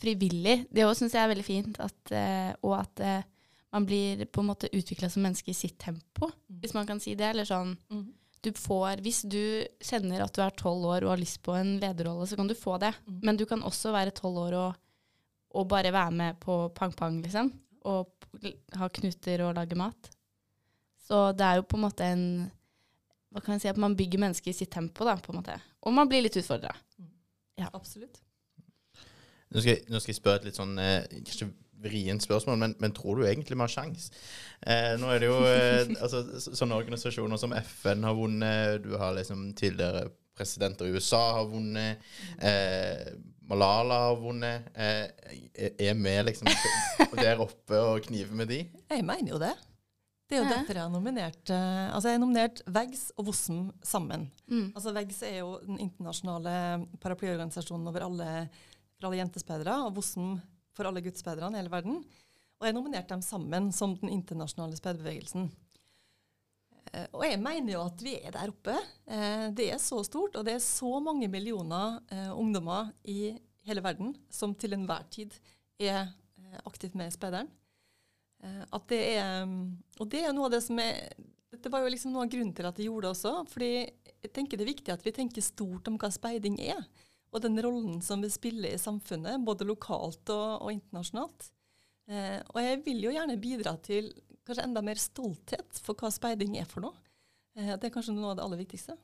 frivillig. 0.00 0.64
Det 0.72 0.86
òg 0.86 0.96
syns 0.98 1.14
jeg 1.16 1.22
er 1.22 1.32
veldig 1.32 1.46
fint. 1.46 1.80
At, 1.82 2.00
eh, 2.14 2.50
og 2.64 2.76
at 2.80 3.04
eh, 3.04 3.30
man 3.74 3.86
blir 3.88 4.24
på 4.26 4.42
en 4.42 4.50
måte 4.52 4.70
utvikla 4.72 5.10
som 5.10 5.24
menneske 5.26 5.52
i 5.52 5.56
sitt 5.56 5.76
tempo, 5.82 6.30
hvis 6.46 6.76
man 6.76 6.86
kan 6.88 7.00
si 7.02 7.16
det. 7.18 7.32
Eller 7.32 7.48
sånn 7.48 7.74
du 8.44 8.50
får, 8.52 9.00
Hvis 9.00 9.22
du 9.24 9.64
kjenner 9.80 10.20
at 10.20 10.34
du 10.36 10.42
er 10.44 10.52
tolv 10.52 10.84
år 10.92 11.06
og 11.06 11.14
har 11.14 11.20
lyst 11.20 11.40
på 11.42 11.54
en 11.56 11.78
lederrolle, 11.80 12.26
så 12.28 12.36
kan 12.36 12.48
du 12.50 12.54
få 12.58 12.76
det. 12.82 12.92
Mm. 13.08 13.20
Men 13.24 13.38
du 13.40 13.46
kan 13.48 13.62
også 13.64 13.92
være 13.94 14.12
tolv 14.16 14.42
år 14.42 14.56
og, 14.60 14.82
og 15.56 15.68
bare 15.70 15.92
være 15.94 16.12
med 16.12 16.40
på 16.42 16.58
pang-pang, 16.76 17.22
liksom. 17.24 17.48
Og 17.88 18.12
ha 18.76 18.88
knuter 18.98 19.46
og 19.46 19.56
lage 19.56 19.78
mat. 19.80 20.10
Så 21.08 21.30
det 21.36 21.46
er 21.46 21.56
jo 21.56 21.66
på 21.68 21.78
en 21.78 21.84
måte 21.86 22.04
en 22.04 22.26
Hva 23.34 23.42
kan 23.42 23.56
jeg 23.56 23.64
si? 23.64 23.72
At 23.72 23.80
man 23.82 23.96
bygger 23.98 24.22
mennesker 24.22 24.52
i 24.52 24.56
sitt 24.56 24.70
tempo, 24.70 25.06
da, 25.08 25.16
på 25.18 25.32
en 25.32 25.40
måte. 25.40 25.58
Og 25.82 25.94
man 25.96 26.10
blir 26.10 26.22
litt 26.22 26.38
utfordra. 26.38 26.70
Absolutt. 27.72 28.20
Nå 29.50 29.60
skal, 29.60 29.72
jeg, 29.72 29.84
nå 29.90 30.00
skal 30.00 30.12
jeg 30.12 30.18
spørre 30.18 30.42
et 30.42 30.48
litt 30.48 30.58
sånn 30.58 30.78
eh, 30.82 31.04
kanskje 31.26 31.50
vrient 31.84 32.24
spørsmål, 32.24 32.56
men, 32.58 32.74
men 32.80 32.94
tror 32.96 33.20
du 33.20 33.26
egentlig 33.28 33.58
vi 33.58 33.62
har 33.62 33.70
sjans? 33.70 34.08
Eh, 34.62 34.94
nå 34.98 35.10
er 35.12 35.22
det 35.22 35.28
jo 35.28 35.36
eh, 35.46 35.92
altså, 36.04 36.22
sånne 36.46 36.78
organisasjoner 36.78 37.40
som 37.40 37.54
FN 37.58 38.06
har 38.06 38.16
vunnet, 38.18 38.86
du 38.86 38.94
har 39.00 39.14
liksom 39.18 39.50
tidligere 39.58 40.08
presidenter 40.34 40.88
i 40.88 40.96
USA 40.96 41.22
har 41.36 41.46
vunnet, 41.50 42.02
eh, 42.42 43.14
Malala 43.44 43.98
har 44.06 44.16
vunnet. 44.16 44.70
Eh, 44.74 45.04
er 45.76 45.94
vi 45.94 46.14
liksom 46.30 46.48
der 47.20 47.42
oppe 47.44 47.78
og 47.78 48.06
kniver 48.06 48.34
med 48.34 48.48
de? 48.50 48.62
Jeg 48.90 49.04
mener 49.04 49.34
jo 49.34 49.42
det. 49.42 49.52
Det 50.24 50.38
er 50.38 50.40
jo 50.40 50.48
dette 50.48 50.72
jeg 50.72 50.80
har 50.80 50.92
nominert 50.92 51.50
eh, 51.52 51.88
Altså 51.92 52.08
jeg 52.08 52.16
har 52.16 52.22
nominert 52.22 52.62
VEGS 52.64 53.02
og 53.18 53.26
VOSM 53.28 53.58
sammen. 53.84 54.28
Mm. 54.48 54.70
Altså 54.72 54.92
VEGS 54.96 55.18
er 55.28 55.34
jo 55.42 55.50
den 55.66 55.80
internasjonale 55.84 56.54
paraplyorganisasjonen 57.02 57.90
over 57.90 58.06
alle, 58.06 58.28
for 58.96 59.08
alle 59.10 59.20
jentespeidere, 59.20 59.74
og 59.84 59.98
VOSM 59.98 60.30
for 60.74 60.88
alle 60.88 61.02
gudsspeiderne 61.04 61.58
i 61.58 61.60
hele 61.60 61.72
verden. 61.72 61.98
Og 62.56 62.64
jeg 62.64 62.72
har 62.72 62.78
nominert 62.78 63.12
dem 63.12 63.20
sammen 63.24 63.68
som 63.76 63.92
den 64.00 64.14
internasjonale 64.14 64.78
speiderbevegelsen. 64.80 65.50
Eh, 66.88 67.06
og 67.10 67.26
jeg 67.28 67.42
mener 67.44 67.74
jo 67.74 67.82
at 67.84 68.04
vi 68.06 68.14
er 68.16 68.32
der 68.38 68.54
oppe. 68.54 68.78
Eh, 69.04 69.50
det 69.52 69.68
er 69.74 69.82
så 69.82 70.00
stort, 70.08 70.38
og 70.40 70.48
det 70.48 70.56
er 70.56 70.64
så 70.64 70.94
mange 71.04 71.28
millioner 71.28 72.00
ungdommer 72.32 72.94
i 73.04 73.34
hele 73.68 73.84
verden 73.84 74.16
som 74.32 74.56
til 74.56 74.72
enhver 74.76 75.04
tid 75.12 75.36
er 75.80 76.08
aktivt 76.64 76.96
med 76.96 77.12
i 77.12 77.14
speideren. 77.14 77.52
Eh, 78.44 78.60
at 78.76 78.84
det 78.92 79.00
er, 79.16 79.46
mm, 79.48 79.62
og 80.00 80.10
det 80.12 80.20
er 80.28 80.36
noe 80.36 80.50
av 80.50 80.54
det 80.56 80.62
som 80.66 80.78
er 80.82 81.08
Dette 81.54 81.70
var 81.70 81.84
jo 81.84 81.90
liksom 81.92 82.10
noe 82.10 82.24
av 82.26 82.30
grunnen 82.32 82.50
til 82.56 82.66
at 82.66 82.78
jeg 82.80 82.88
gjorde 82.88 83.06
det 83.06 83.10
også. 83.14 83.32
fordi 83.46 83.68
jeg 84.24 84.30
tenker 84.34 84.58
det 84.58 84.64
er 84.64 84.72
viktig 84.72 84.90
at 84.90 85.04
vi 85.06 85.12
tenker 85.14 85.44
stort 85.44 85.86
om 85.86 85.96
hva 86.02 86.08
speiding 86.10 86.56
er. 86.58 86.80
Og 87.30 87.42
den 87.44 87.54
rollen 87.62 88.00
som 88.02 88.22
vi 88.24 88.30
spiller 88.32 88.74
i 88.74 88.80
samfunnet, 88.80 89.38
både 89.46 89.66
lokalt 89.68 90.32
og, 90.34 90.64
og 90.66 90.72
internasjonalt. 90.74 91.46
Eh, 92.10 92.40
og 92.50 92.58
jeg 92.58 92.80
vil 92.84 93.04
jo 93.06 93.12
gjerne 93.14 93.38
bidra 93.40 93.76
til 93.86 94.10
kanskje 94.44 94.66
enda 94.66 94.82
mer 94.84 94.98
stolthet 95.00 95.78
for 95.84 95.94
hva 95.94 96.10
speiding 96.12 96.58
er 96.58 96.66
for 96.68 96.84
noe. 96.84 96.98
Eh, 97.54 97.76
det 97.78 97.88
er 97.88 97.94
kanskje 97.94 98.16
noe 98.16 98.32
av 98.32 98.40
det 98.40 98.44
aller 98.48 98.60
viktigste. 98.64 98.96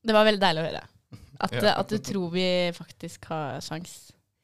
Det 0.00 0.16
var 0.16 0.24
veldig 0.30 0.42
deilig 0.42 0.64
å 0.64 0.68
høre. 0.70 0.84
At, 1.44 1.54
Ja. 1.60 1.74
at 1.76 1.92
du 1.92 1.98
tror 2.08 2.32
vi 2.32 2.46
faktisk 2.76 3.28
har 3.30 3.60
sjans. 3.68 3.98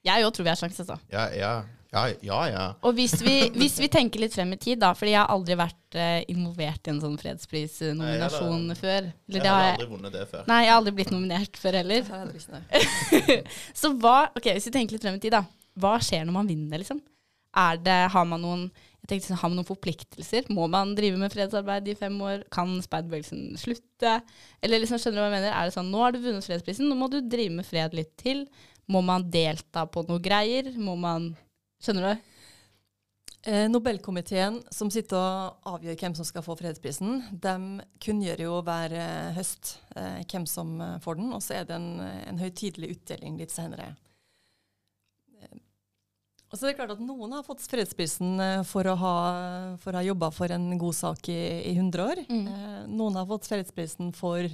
Jeg 0.04 0.20
òg 0.28 0.34
tror 0.36 0.46
vi 0.46 0.52
har 0.52 0.60
sjans, 0.60 0.84
altså. 0.84 1.00
Ja, 1.12 1.30
ja. 1.32 1.54
Ja, 1.94 2.04
ja. 2.26 2.38
ja. 2.50 2.64
Og 2.84 2.96
hvis 2.98 3.14
vi, 3.22 3.36
hvis 3.54 3.78
vi 3.82 3.88
tenker 3.92 4.22
litt 4.24 4.34
frem 4.34 4.52
i 4.56 4.60
tid, 4.60 4.80
da, 4.82 4.92
fordi 4.98 5.14
jeg 5.14 5.20
har 5.22 5.32
aldri 5.32 5.56
vært 5.58 5.98
eh, 5.98 6.20
involvert 6.34 6.88
i 6.88 6.92
en 6.94 7.02
sånn 7.02 7.16
fredsprisnominasjon 7.20 8.68
Nei, 8.70 8.78
før. 8.78 9.10
Eller 9.30 9.40
Jeg 9.46 9.54
har 9.54 9.68
aldri 9.72 9.90
vunnet 9.92 10.16
det 10.16 10.24
før. 10.30 10.46
nei, 10.50 10.60
jeg 10.64 10.72
har 10.72 10.80
aldri 10.82 10.96
blitt 11.00 11.12
nominert 11.14 11.60
før 11.60 11.78
heller. 11.80 12.08
Så 13.82 13.92
hva, 14.02 14.16
ok, 14.34 14.50
hvis 14.56 14.70
vi 14.70 14.74
tenker 14.78 14.96
litt 14.96 15.06
frem 15.06 15.20
i 15.20 15.22
tid, 15.22 15.36
da. 15.36 15.44
Hva 15.80 15.96
skjer 16.02 16.26
når 16.26 16.38
man 16.38 16.50
vinner, 16.50 16.82
liksom? 16.82 17.02
Er 17.54 17.78
det, 17.78 18.00
har 18.10 18.26
man 18.26 18.42
noen 18.42 18.66
jeg 19.04 19.10
tenkte, 19.10 19.28
sånn, 19.28 19.38
har 19.42 19.50
man 19.52 19.58
noen 19.60 19.68
forpliktelser? 19.68 20.46
Må 20.56 20.64
man 20.72 20.94
drive 20.96 21.18
med 21.20 21.32
fredsarbeid 21.34 21.90
i 21.92 21.96
fem 21.98 22.14
år? 22.24 22.46
Kan 22.54 22.70
speiderbevegelsen 22.80 23.50
slutte? 23.60 24.14
Eller 24.64 24.80
liksom, 24.80 24.96
skjønner 24.96 25.18
du 25.18 25.20
hva 25.20 25.26
jeg 25.28 25.34
mener? 25.34 25.50
Er 25.52 25.68
det 25.68 25.74
sånn, 25.74 25.90
nå 25.92 26.00
har 26.00 26.14
du 26.14 26.22
vunnet 26.24 26.46
fredsprisen, 26.46 26.88
nå 26.88 26.96
må 26.96 27.10
du 27.12 27.18
drive 27.20 27.52
med 27.52 27.68
fred 27.68 27.92
litt 27.92 28.14
til. 28.22 28.46
Må 28.88 29.02
man 29.04 29.26
delta 29.28 29.84
på 29.92 30.06
noe 30.08 30.24
greier? 30.24 30.70
Må 30.80 30.96
man 30.96 31.34
Skjønner 31.84 32.14
du? 32.14 32.30
Eh, 33.44 33.66
Nobelkomiteen 33.68 34.62
som 34.72 34.88
sitter 34.92 35.18
og 35.20 35.74
avgjør 35.74 35.98
hvem 36.00 36.14
som 36.16 36.24
skal 36.24 36.44
få 36.46 36.54
fredsprisen, 36.56 37.18
de 37.44 37.82
kunngjør 38.00 38.40
jo 38.46 38.54
hver 38.64 38.94
eh, 38.96 39.34
høst 39.36 39.74
eh, 39.92 40.22
hvem 40.30 40.46
som 40.48 40.78
eh, 40.80 40.94
får 41.04 41.18
den, 41.18 41.28
og 41.36 41.44
så 41.44 41.58
er 41.58 41.66
det 41.68 41.76
en, 41.76 42.00
en 42.00 42.40
høytidelig 42.40 42.94
utdeling 42.94 43.36
litt 43.36 43.52
senere. 43.52 43.90
Eh, 45.42 45.58
og 46.48 46.56
så 46.56 46.64
er 46.64 46.72
det 46.72 46.78
klart 46.78 46.94
at 46.96 47.04
Noen 47.04 47.36
har 47.36 47.44
fått 47.44 47.66
fredsprisen 47.68 48.40
for 48.64 48.88
å 48.88 48.96
ha, 49.02 49.14
for 49.82 49.92
å 49.92 50.00
ha 50.00 50.08
jobba 50.08 50.32
for 50.32 50.56
en 50.56 50.70
god 50.80 50.96
sak 50.96 51.28
i, 51.28 51.40
i 51.68 51.76
100 51.76 52.06
år. 52.06 52.24
Mm. 52.30 52.46
Eh, 52.48 52.80
noen 52.96 53.20
har 53.20 53.28
fått 53.28 53.50
fredsprisen 53.50 54.14
for, 54.16 54.48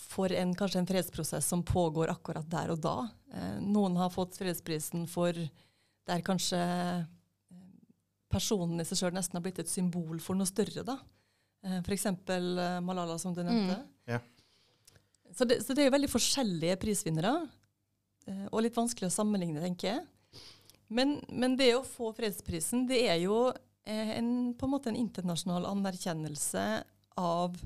for 0.00 0.32
en, 0.32 0.54
kanskje 0.56 0.80
en 0.82 0.88
fredsprosess 0.88 1.46
som 1.46 1.62
pågår 1.66 2.10
akkurat 2.12 2.46
der 2.50 2.72
og 2.74 2.80
da. 2.82 2.96
Eh, 3.32 3.58
noen 3.62 3.96
har 4.00 4.12
fått 4.14 4.38
fredsprisen 4.38 5.06
for 5.10 5.36
der 6.06 6.24
kanskje 6.26 6.60
personen 8.32 8.82
i 8.82 8.86
seg 8.86 9.00
sjøl 9.00 9.14
nesten 9.16 9.38
har 9.38 9.44
blitt 9.44 9.60
et 9.62 9.70
symbol 9.70 10.18
for 10.22 10.38
noe 10.38 10.48
større. 10.48 10.82
da. 10.86 10.98
Eh, 11.64 11.78
F.eks. 11.82 12.06
eh, 12.06 12.80
Malala, 12.84 13.18
som 13.22 13.34
du 13.36 13.42
nevnte. 13.44 13.78
Ja. 14.10 14.20
Så, 15.32 15.44
det, 15.44 15.60
så 15.66 15.74
det 15.74 15.84
er 15.84 15.90
jo 15.90 15.96
veldig 15.96 16.10
forskjellige 16.10 16.78
prisvinnere, 16.80 17.36
og 18.50 18.62
litt 18.64 18.74
vanskelig 18.74 19.06
å 19.06 19.14
sammenligne, 19.14 19.60
tenker 19.62 19.90
jeg. 19.90 20.40
Men, 20.88 21.16
men 21.28 21.54
det 21.58 21.68
å 21.76 21.84
få 21.86 22.08
fredsprisen, 22.16 22.86
det 22.88 23.02
er 23.10 23.20
jo 23.20 23.52
en, 23.86 24.30
på 24.58 24.66
en 24.66 24.72
måte 24.72 24.90
en 24.90 24.98
internasjonal 24.98 25.66
anerkjennelse 25.68 26.64
av 27.20 27.58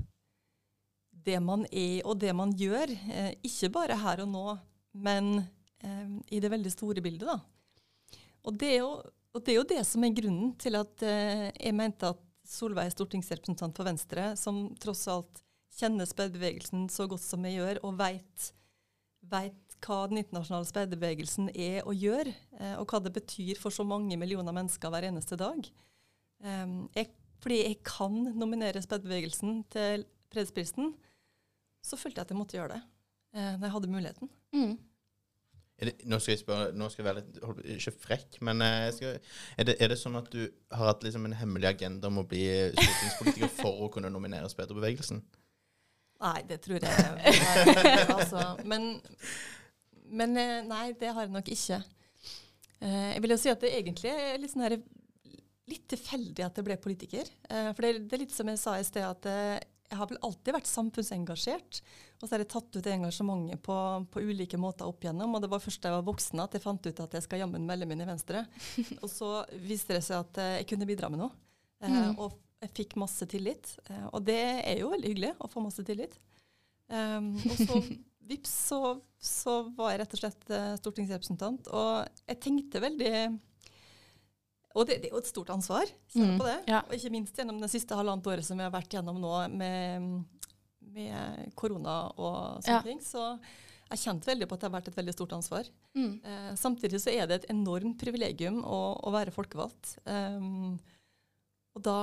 det 1.25 1.39
man 1.43 1.65
er 1.69 2.01
og 2.05 2.19
det 2.21 2.33
man 2.35 2.53
gjør. 2.57 2.91
Eh, 2.91 3.31
ikke 3.47 3.71
bare 3.73 3.97
her 4.01 4.23
og 4.25 4.31
nå, 4.31 4.45
men 4.93 5.33
eh, 5.83 6.07
i 6.31 6.41
det 6.43 6.51
veldig 6.51 6.73
store 6.73 7.03
bildet. 7.03 7.27
da. 7.27 7.39
Og 8.47 8.57
det, 8.57 8.73
jo, 8.79 8.89
og 9.33 9.45
det 9.45 9.53
er 9.53 9.59
jo 9.59 9.69
det 9.69 9.81
som 9.87 10.03
er 10.05 10.17
grunnen 10.17 10.53
til 10.61 10.77
at 10.79 11.05
eh, 11.05 11.47
jeg 11.53 11.77
mente 11.77 12.13
at 12.13 12.27
Solveig, 12.51 12.89
stortingsrepresentant 12.91 13.77
for 13.77 13.87
Venstre, 13.87 14.31
som 14.35 14.65
tross 14.81 15.05
alt 15.11 15.43
kjenner 15.77 16.07
speiderbevegelsen 16.09 16.87
så 16.91 17.05
godt 17.07 17.23
som 17.23 17.45
jeg 17.47 17.59
gjør, 17.59 17.79
og 17.87 17.99
veit 17.99 18.49
hva 19.31 19.99
den 20.09 20.21
internasjonale 20.21 20.67
speiderbevegelsen 20.69 21.51
er 21.53 21.85
og 21.85 21.95
gjør, 21.97 22.31
eh, 22.59 22.75
og 22.81 22.89
hva 22.89 23.01
det 23.05 23.13
betyr 23.15 23.61
for 23.61 23.73
så 23.73 23.85
mange 23.87 24.17
millioner 24.19 24.55
mennesker 24.55 24.91
hver 24.91 25.07
eneste 25.09 25.37
dag. 25.39 25.69
Eh, 26.43 26.73
jeg, 26.97 27.11
fordi 27.41 27.61
jeg 27.61 27.79
kan 27.87 28.17
nominere 28.35 28.83
speiderbevegelsen 28.83 29.63
til 29.73 30.05
fredsprisen, 30.33 30.93
så 31.81 31.99
følte 31.99 32.21
jeg 32.21 32.27
at 32.27 32.33
jeg 32.33 32.39
måtte 32.39 32.57
gjøre 32.57 32.77
det 32.77 32.81
eh, 33.35 33.53
når 33.57 33.65
jeg 33.67 33.75
hadde 33.75 33.91
muligheten. 33.91 34.31
Mm. 34.55 34.73
Er 35.81 35.89
det, 35.89 35.93
nå 36.05 36.19
skal 36.21 36.35
jeg 36.35 36.41
spørre, 36.43 36.71
nå 36.77 36.87
skal 36.93 37.01
jeg 37.01 37.07
være 37.07 37.21
litt 37.23 37.69
Ikke 37.77 37.93
frekk, 38.03 38.35
men 38.45 38.61
eh, 38.61 38.79
jeg 38.85 38.97
skal, 38.97 39.15
er, 39.55 39.69
det, 39.69 39.75
er 39.81 39.93
det 39.93 39.97
sånn 39.97 40.19
at 40.19 40.29
du 40.33 40.43
har 40.69 40.91
hatt 40.91 41.05
liksom 41.05 41.25
en 41.25 41.37
hemmelig 41.39 41.71
agenda 41.71 42.11
om 42.11 42.21
å 42.21 42.27
bli 42.29 42.43
stortingspolitiker 42.75 43.53
for 43.63 43.87
å 43.87 43.89
kunne 43.93 44.11
nominere 44.13 44.51
bevegelsen? 44.75 45.23
Nei, 46.21 46.37
det 46.45 46.59
tror 46.61 46.83
jeg 46.85 48.09
altså, 48.13 48.43
men, 48.69 48.91
men 50.13 50.37
eh, 50.37 50.59
nei, 50.67 50.91
det 50.99 51.09
har 51.15 51.25
jeg 51.25 51.33
nok 51.33 51.49
ikke. 51.49 51.81
Eh, 52.81 53.13
jeg 53.15 53.23
vil 53.23 53.33
jo 53.33 53.39
si 53.41 53.49
at 53.49 53.63
det 53.65 53.71
egentlig 53.79 54.11
er 54.13 54.37
litt 54.37 54.53
sånn 54.53 54.67
her 54.67 54.77
litt 55.71 55.87
tilfeldig 55.91 56.45
at 56.45 56.57
jeg 56.59 56.67
ble 56.67 56.77
politiker. 56.81 57.27
Eh, 57.49 57.71
for 57.73 57.85
det, 57.85 58.05
det 58.09 58.17
er 58.17 58.23
litt 58.25 58.35
som 58.35 58.49
jeg 58.51 58.61
sa 58.61 58.77
i 58.77 58.85
sted, 58.85 59.05
at 59.07 59.29
eh, 59.29 59.57
jeg 59.91 59.99
har 59.99 60.07
vel 60.07 60.19
alltid 60.23 60.55
vært 60.55 60.69
samfunnsengasjert. 60.71 61.79
Og 62.21 62.23
så 62.23 62.31
har 62.33 62.43
jeg 62.43 62.51
tatt 62.53 62.77
ut 62.77 62.87
engasjementet 62.87 63.59
på, 63.65 63.75
på 64.13 64.23
ulike 64.23 64.59
måter 64.61 64.87
opp 64.87 65.03
igjennom. 65.03 65.35
Og 65.35 65.43
det 65.43 65.49
var 65.51 65.63
først 65.63 65.83
da 65.83 65.91
jeg 65.91 65.97
var 65.99 66.07
voksen 66.07 66.43
at 66.43 66.55
jeg 66.55 66.63
fant 66.63 66.87
ut 66.87 67.01
at 67.03 67.17
jeg 67.17 67.25
skal 67.25 67.43
jammen 67.43 67.65
melde 67.67 67.89
meg 67.89 67.97
inn 67.97 68.05
i 68.05 68.11
Venstre. 68.11 68.45
og 69.03 69.09
så 69.11 69.33
viste 69.65 69.97
det 69.97 70.03
seg 70.07 70.23
at 70.23 70.39
eh, 70.39 70.53
jeg 70.61 70.69
kunne 70.71 70.87
bidra 70.89 71.11
med 71.11 71.25
noe. 71.25 71.33
Eh, 71.83 71.91
Mm. 71.91 72.15
Og 72.21 72.37
jeg 72.61 72.71
fikk 72.77 72.95
masse 73.01 73.25
tillit. 73.27 73.73
Eh, 73.89 74.07
og 74.13 74.23
det 74.27 74.39
er 74.39 74.83
jo 74.83 74.91
veldig 74.93 75.11
hyggelig 75.11 75.33
å 75.41 75.49
få 75.51 75.63
masse 75.65 75.83
tillit. 75.87 76.13
Um, 76.91 77.33
og 77.35 77.55
så 77.57 77.79
vips, 78.31 78.51
så, 78.69 78.81
så 79.17 79.55
var 79.75 79.93
jeg 79.93 80.03
rett 80.03 80.15
og 80.15 80.21
slett 80.21 80.53
eh, 80.53 80.73
stortingsrepresentant. 80.79 81.71
Og 81.73 82.21
jeg 82.29 82.39
tenkte 82.43 82.83
veldig 82.83 83.13
Og 84.75 84.85
det, 84.87 85.01
det 85.01 85.09
er 85.09 85.15
jo 85.15 85.19
et 85.23 85.27
stort 85.27 85.49
ansvar, 85.49 85.85
kjenner 86.13 86.33
Mm, 86.33 86.37
på 86.39 86.45
det. 86.47 86.59
ja. 86.67 86.81
Og 86.87 86.93
ikke 86.95 87.11
minst 87.11 87.35
gjennom 87.35 87.59
det 87.59 87.69
siste 87.69 87.95
halvannet 87.97 88.27
året 88.27 88.45
som 88.45 88.57
vi 88.57 88.63
har 88.63 88.71
vært 88.71 88.89
gjennom 88.95 89.19
nå 89.19 89.33
med, 89.51 90.23
med 90.93 91.51
korona 91.55 91.97
og 92.17 92.61
sånne 92.63 92.77
Ja. 92.77 92.81
ting. 92.81 92.99
Så 93.03 93.19
jeg 93.39 93.89
har 93.89 93.97
kjent 93.97 94.25
veldig 94.25 94.47
på 94.47 94.53
at 94.55 94.59
det 94.61 94.69
har 94.71 94.77
vært 94.81 94.87
et 94.87 94.95
veldig 94.95 95.13
stort 95.13 95.33
ansvar. 95.35 95.67
Mm. 95.95 96.21
Eh, 96.23 96.53
samtidig 96.55 97.01
så 97.03 97.11
er 97.11 97.27
det 97.27 97.43
et 97.43 97.49
enormt 97.51 97.97
privilegium 97.99 98.61
å, 98.63 98.97
å 99.03 99.11
være 99.11 99.31
folkevalgt. 99.35 99.97
Um, 100.05 100.79
og 101.75 101.83
da 101.83 101.97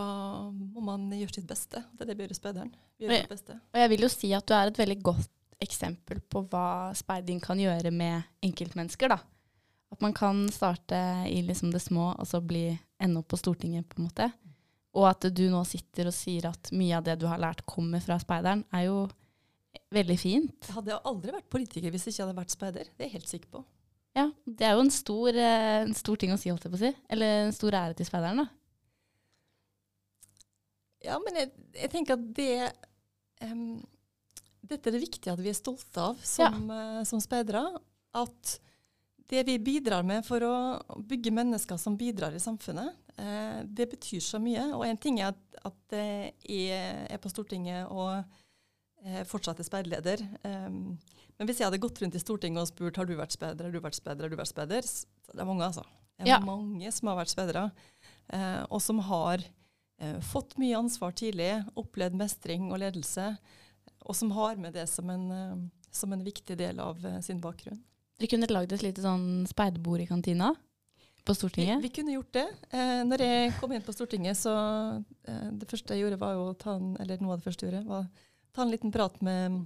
må 0.52 0.80
man 0.84 1.10
gjøre 1.10 1.34
sitt 1.34 1.46
beste. 1.48 1.82
Det 1.96 2.02
er 2.04 2.06
det 2.12 2.16
vi 2.18 2.24
gjør 2.26 2.30
i 2.36 2.38
Speideren. 2.38 2.74
Vi 2.98 3.06
gjør 3.06 3.12
Ja. 3.14 3.22
vårt 3.22 3.28
beste. 3.36 3.52
Og 3.72 3.80
jeg 3.80 3.88
vil 3.90 4.00
jo 4.00 4.08
si 4.08 4.32
at 4.34 4.46
du 4.46 4.54
er 4.54 4.66
et 4.68 4.76
veldig 4.78 5.02
godt 5.02 5.28
eksempel 5.60 6.20
på 6.30 6.44
hva 6.48 6.94
speiding 6.94 7.40
kan 7.42 7.58
gjøre 7.58 7.90
med 7.92 8.22
enkeltmennesker. 8.42 9.08
da. 9.08 9.18
At 9.92 10.02
man 10.04 10.12
kan 10.16 10.44
starte 10.52 10.98
i 11.30 11.40
liksom 11.46 11.72
det 11.72 11.80
små, 11.80 12.10
og 12.18 12.26
så 12.28 12.42
bli 12.44 12.66
ende 13.00 13.22
opp 13.22 13.30
på 13.32 13.38
Stortinget, 13.40 13.88
på 13.88 14.00
en 14.00 14.08
måte. 14.10 14.28
Og 14.98 15.06
at 15.08 15.28
du 15.32 15.46
nå 15.52 15.62
sitter 15.68 16.10
og 16.10 16.16
sier 16.16 16.48
at 16.50 16.70
mye 16.76 16.98
av 16.98 17.06
det 17.06 17.16
du 17.20 17.26
har 17.30 17.40
lært, 17.40 17.64
kommer 17.68 18.02
fra 18.04 18.18
speideren, 18.20 18.64
er 18.74 18.88
jo 18.88 19.00
veldig 19.94 20.18
fint. 20.20 20.68
Jeg 20.68 20.76
hadde 20.76 21.00
aldri 21.08 21.32
vært 21.34 21.50
politiker 21.52 21.92
hvis 21.92 22.08
jeg 22.08 22.16
ikke 22.16 22.26
hadde 22.26 22.38
vært 22.40 22.54
speider. 22.54 22.88
Det 22.92 23.04
er 23.04 23.08
jeg 23.08 23.16
helt 23.18 23.32
sikker 23.32 23.52
på. 23.56 23.64
Ja, 24.16 24.26
Det 24.44 24.66
er 24.66 24.74
jo 24.74 24.84
en 24.84 24.90
stor, 24.92 25.28
eh, 25.28 25.82
en 25.84 25.94
stor 25.94 26.16
ting 26.16 26.32
å 26.34 26.38
si, 26.40 26.50
holdt 26.50 26.66
jeg 26.66 26.72
på 26.72 26.80
å 26.80 26.82
si. 26.82 26.92
Eller 27.08 27.44
en 27.44 27.54
stor 27.54 27.76
ære 27.78 27.96
til 27.96 28.08
speideren, 28.08 28.42
da. 28.42 28.48
Ja, 31.06 31.18
men 31.22 31.38
jeg, 31.38 31.52
jeg 31.78 31.90
tenker 31.92 32.16
at 32.16 32.24
det 32.34 32.72
um, 33.46 33.78
Dette 34.68 34.90
er 34.90 34.96
det 34.96 35.04
viktige 35.04 35.30
at 35.30 35.40
vi 35.40 35.52
er 35.52 35.56
stolte 35.56 36.08
av 36.10 36.18
som, 36.26 36.64
eh, 36.74 37.04
som 37.08 37.22
speidere. 37.22 37.62
At 38.18 38.56
det 39.28 39.42
vi 39.46 39.58
bidrar 39.60 40.02
med 40.08 40.24
for 40.26 40.44
å 40.46 40.54
bygge 41.04 41.32
mennesker 41.36 41.76
som 41.80 41.96
bidrar 42.00 42.34
i 42.36 42.40
samfunnet, 42.40 42.94
eh, 43.20 43.60
det 43.64 43.90
betyr 43.92 44.22
så 44.24 44.40
mye. 44.40 44.64
Og 44.74 44.86
en 44.86 44.96
ting 45.00 45.20
er 45.20 45.34
at, 45.34 45.60
at 45.68 45.96
eh, 45.98 46.30
jeg 46.48 47.10
er 47.12 47.20
på 47.20 47.28
Stortinget 47.32 47.90
og 47.92 48.22
eh, 49.04 49.22
fortsatt 49.28 49.60
er 49.60 49.68
speiderleder. 49.68 50.24
em, 50.48 50.96
men 51.38 51.46
hvis 51.46 51.60
jeg 51.60 51.68
hadde 51.68 51.78
gått 51.82 52.00
rundt 52.02 52.16
i 52.16 52.22
Stortinget 52.22 52.64
og 52.64 52.70
spurt 52.70 52.96
har 52.98 53.06
du 53.06 53.14
vært 53.18 53.36
speider, 53.36 53.68
har 53.68 53.74
du 53.74 53.80
vært 53.84 53.98
speider, 54.00 54.24
har 54.24 54.32
du 54.32 54.40
vært 54.40 54.50
speider, 54.54 54.82
det 54.82 55.42
er 55.44 55.46
mange, 55.48 55.68
altså. 55.68 55.84
Det 56.18 56.26
er 56.26 56.32
Ja. 56.32 56.38
mange 56.42 56.90
som 56.90 57.08
har 57.08 57.20
vært 57.20 57.30
speidere, 57.30 57.70
eh, 58.32 58.64
og 58.70 58.80
som 58.82 58.98
har 58.98 59.44
eh, 60.00 60.18
fått 60.20 60.56
mye 60.58 60.78
ansvar 60.78 61.12
tidlig, 61.12 61.52
opplevd 61.76 62.16
mestring 62.18 62.72
og 62.72 62.80
ledelse, 62.80 63.36
og 64.02 64.16
som 64.16 64.32
har 64.32 64.56
med 64.56 64.72
det 64.74 64.88
som 64.88 65.08
en, 65.10 65.70
som 65.92 66.12
en 66.12 66.24
viktig 66.24 66.56
del 66.56 66.80
av 66.80 66.98
sin 67.22 67.40
bakgrunn. 67.40 67.78
Dere 68.18 68.30
kunne 68.32 68.48
lagd 68.50 68.72
et 68.74 68.82
lite 68.82 69.04
sånn 69.04 69.46
speiderbord 69.46 70.02
i 70.02 70.08
kantina 70.08 70.50
på 71.28 71.34
Stortinget. 71.36 71.82
vi 71.82 71.90
kunne 71.92 72.14
gjort 72.16 72.32
det. 72.32 72.46
Eh, 72.70 73.02
når 73.06 73.22
jeg 73.22 73.52
kom 73.60 73.72
inn 73.76 73.84
på 73.84 73.92
Stortinget, 73.94 74.38
så 74.40 74.54
eh, 75.28 75.48
det 75.60 75.68
første 75.70 75.94
jeg 75.94 76.06
gjorde, 76.06 76.20
var 76.20 76.34
jo 76.34 76.48
å 76.48 76.56
ta 76.58 76.78
en, 76.78 76.94
eller 77.02 77.20
noe 77.22 77.36
av 77.36 77.42
det 77.42 77.46
første 77.46 77.66
jeg 77.66 77.74
gjorde, 77.74 77.84
var 77.90 78.06
ta 78.56 78.64
en 78.64 78.72
liten 78.72 78.94
prat 78.94 79.20
med 79.24 79.58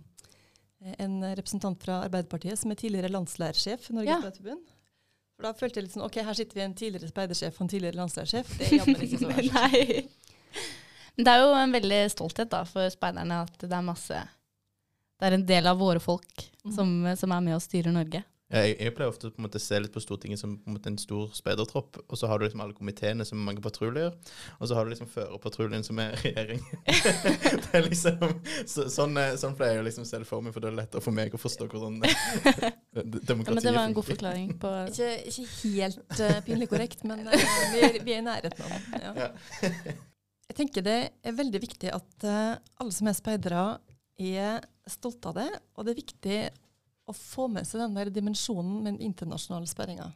eh, 0.83 0.97
en 1.05 1.21
representant 1.39 1.79
fra 1.87 2.03
Arbeiderpartiet 2.09 2.59
som 2.61 2.75
er 2.75 2.81
tidligere 2.83 3.13
landslærersjef 3.15 3.89
i 3.89 3.97
Norges 3.97 4.11
Ja. 4.11 4.19
Speiderforbund. 4.25 4.75
For 5.33 5.49
da 5.49 5.55
følte 5.57 5.81
jeg 5.81 5.87
litt 5.87 5.95
sånn 5.95 6.05
OK, 6.05 6.19
her 6.27 6.39
sitter 6.39 6.59
vi 6.59 6.65
en 6.67 6.75
tidligere 6.77 7.13
speidersjef 7.13 7.57
og 7.57 7.65
en 7.65 7.73
tidligere 7.73 8.01
landslærersjef. 8.03 8.53
Det 8.59 8.67
er 8.69 8.77
jammen 8.83 9.07
ikke 9.07 9.23
så 9.23 9.31
verst. 9.31 10.19
Men 11.17 11.29
det 11.29 11.33
er 11.33 11.43
jo 11.45 11.57
en 11.57 11.75
veldig 11.79 12.03
stolthet 12.13 12.53
da, 12.53 12.63
for 12.69 12.93
speiderne 12.93 13.43
at 13.47 13.57
det 13.65 13.73
er 13.73 13.85
masse 13.85 14.19
Det 14.19 15.29
er 15.29 15.37
en 15.37 15.47
del 15.49 15.67
av 15.69 15.81
våre 15.81 16.01
folk 16.03 16.45
mm. 16.65 16.73
som, 16.75 16.93
som 17.17 17.35
er 17.37 17.43
med 17.49 17.57
og 17.57 17.65
styrer 17.65 17.95
Norge. 17.95 18.23
Jeg, 18.53 18.75
jeg 18.77 18.93
pleier 18.97 19.09
ofte 19.09 19.31
å 19.31 19.33
på 19.33 19.41
en 19.41 19.47
måte 19.47 19.61
se 19.63 19.79
litt 19.81 19.95
på 19.95 20.03
Stortinget 20.03 20.41
som 20.41 20.59
på 20.61 20.69
en, 20.69 20.77
måte 20.77 20.91
en 20.93 20.99
stor 21.01 21.31
speidertropp, 21.37 22.03
og 22.05 22.19
så 22.21 22.29
har 22.29 22.39
du 22.39 22.45
liksom 22.45 22.61
alle 22.65 22.77
komiteene 22.77 23.25
som 23.25 23.41
er 23.41 23.47
mange 23.47 23.65
patruljer, 23.65 24.13
og 24.59 24.69
så 24.69 24.77
har 24.77 24.85
du 24.85 24.93
liksom 24.93 25.09
førerpatruljen 25.13 25.87
som 25.87 26.01
er 26.03 26.13
regjering. 26.25 26.61
det 26.85 27.73
er 27.79 27.87
liksom, 27.87 28.27
så, 28.69 28.87
sånn, 28.93 29.17
eh, 29.23 29.35
sånn 29.41 29.57
pleier 29.57 29.79
jeg 29.79 29.85
å 29.85 29.89
liksom 29.89 30.09
se 30.09 30.21
det 30.21 30.29
for 30.29 30.45
meg, 30.45 30.53
for 30.53 30.65
det 30.65 30.73
er 30.73 30.79
lettere 30.83 31.05
for 31.05 31.17
meg 31.17 31.33
å 31.33 31.41
forstå 31.41 31.71
hvordan 31.73 32.01
demokratiet 32.93 33.49
Ja, 33.49 33.57
men 33.57 33.65
det 33.65 33.77
var 33.79 33.85
en 33.87 33.97
god 33.97 34.09
forklaring 34.11 34.55
på 34.61 34.73
Ikke, 34.91 35.13
ikke 35.33 35.47
helt 35.63 36.21
uh, 36.21 36.39
pinlig 36.45 36.69
korrekt, 36.73 37.07
men 37.09 37.25
uh, 37.25 37.37
vi, 37.73 37.85
er, 37.89 38.01
vi 38.05 38.17
er 38.19 38.21
i 38.21 38.27
nærheten 38.27 38.67
av 38.67 38.75
det. 38.77 39.05
Ja. 39.07 39.15
Ja. 39.23 39.97
Jeg 40.53 40.59
tenker 40.59 40.85
det 40.85 40.99
er 41.25 41.37
veldig 41.39 41.61
viktig 41.63 41.89
at 41.97 42.27
uh, 42.29 42.61
alle 42.83 42.93
som 42.93 43.09
er 43.09 43.17
speidere, 43.17 43.65
er 44.21 44.61
stolte 44.91 45.31
av 45.31 45.39
det. 45.41 45.49
Og 45.77 45.87
det 45.87 45.95
er 45.95 45.99
viktig 46.03 46.41
å 47.13 47.17
få 47.19 47.49
med 47.53 47.69
seg 47.69 47.85
den 47.85 47.97
der 47.97 48.11
dimensjonen 48.13 48.83
med 48.83 48.95
den 48.95 49.03
internasjonale 49.11 49.71
sperringa. 49.71 50.11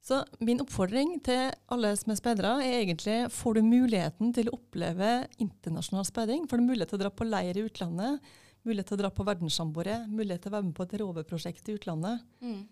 Så 0.00 0.22
min 0.40 0.62
oppfordring 0.62 1.18
til 1.24 1.50
alle 1.72 1.92
som 2.00 2.12
er 2.12 2.18
speidere, 2.18 2.54
er 2.64 2.78
egentlig 2.80 3.16
får 3.36 3.58
du 3.58 3.66
muligheten 3.66 4.32
til 4.36 4.48
å 4.48 4.56
oppleve 4.56 5.10
internasjonal 5.42 6.06
speiding, 6.08 6.46
får 6.48 6.60
du 6.60 6.70
mulighet 6.70 6.94
til 6.94 7.00
å 7.00 7.02
dra 7.02 7.10
på 7.12 7.28
leir 7.28 7.60
i 7.60 7.66
utlandet, 7.68 8.30
mulighet 8.64 8.88
til 8.88 8.96
å 8.96 9.02
dra 9.02 9.10
på 9.12 9.26
verdenssambordet, 9.28 9.98
mulighet 10.08 10.46
til 10.46 10.52
å 10.52 10.56
være 10.56 10.68
med 10.70 10.76
på 10.76 10.86
et 10.86 10.96
roveprosjekt 11.02 11.68
i 11.68 11.76
utlandet, 11.76 12.24
mm. 12.40 12.62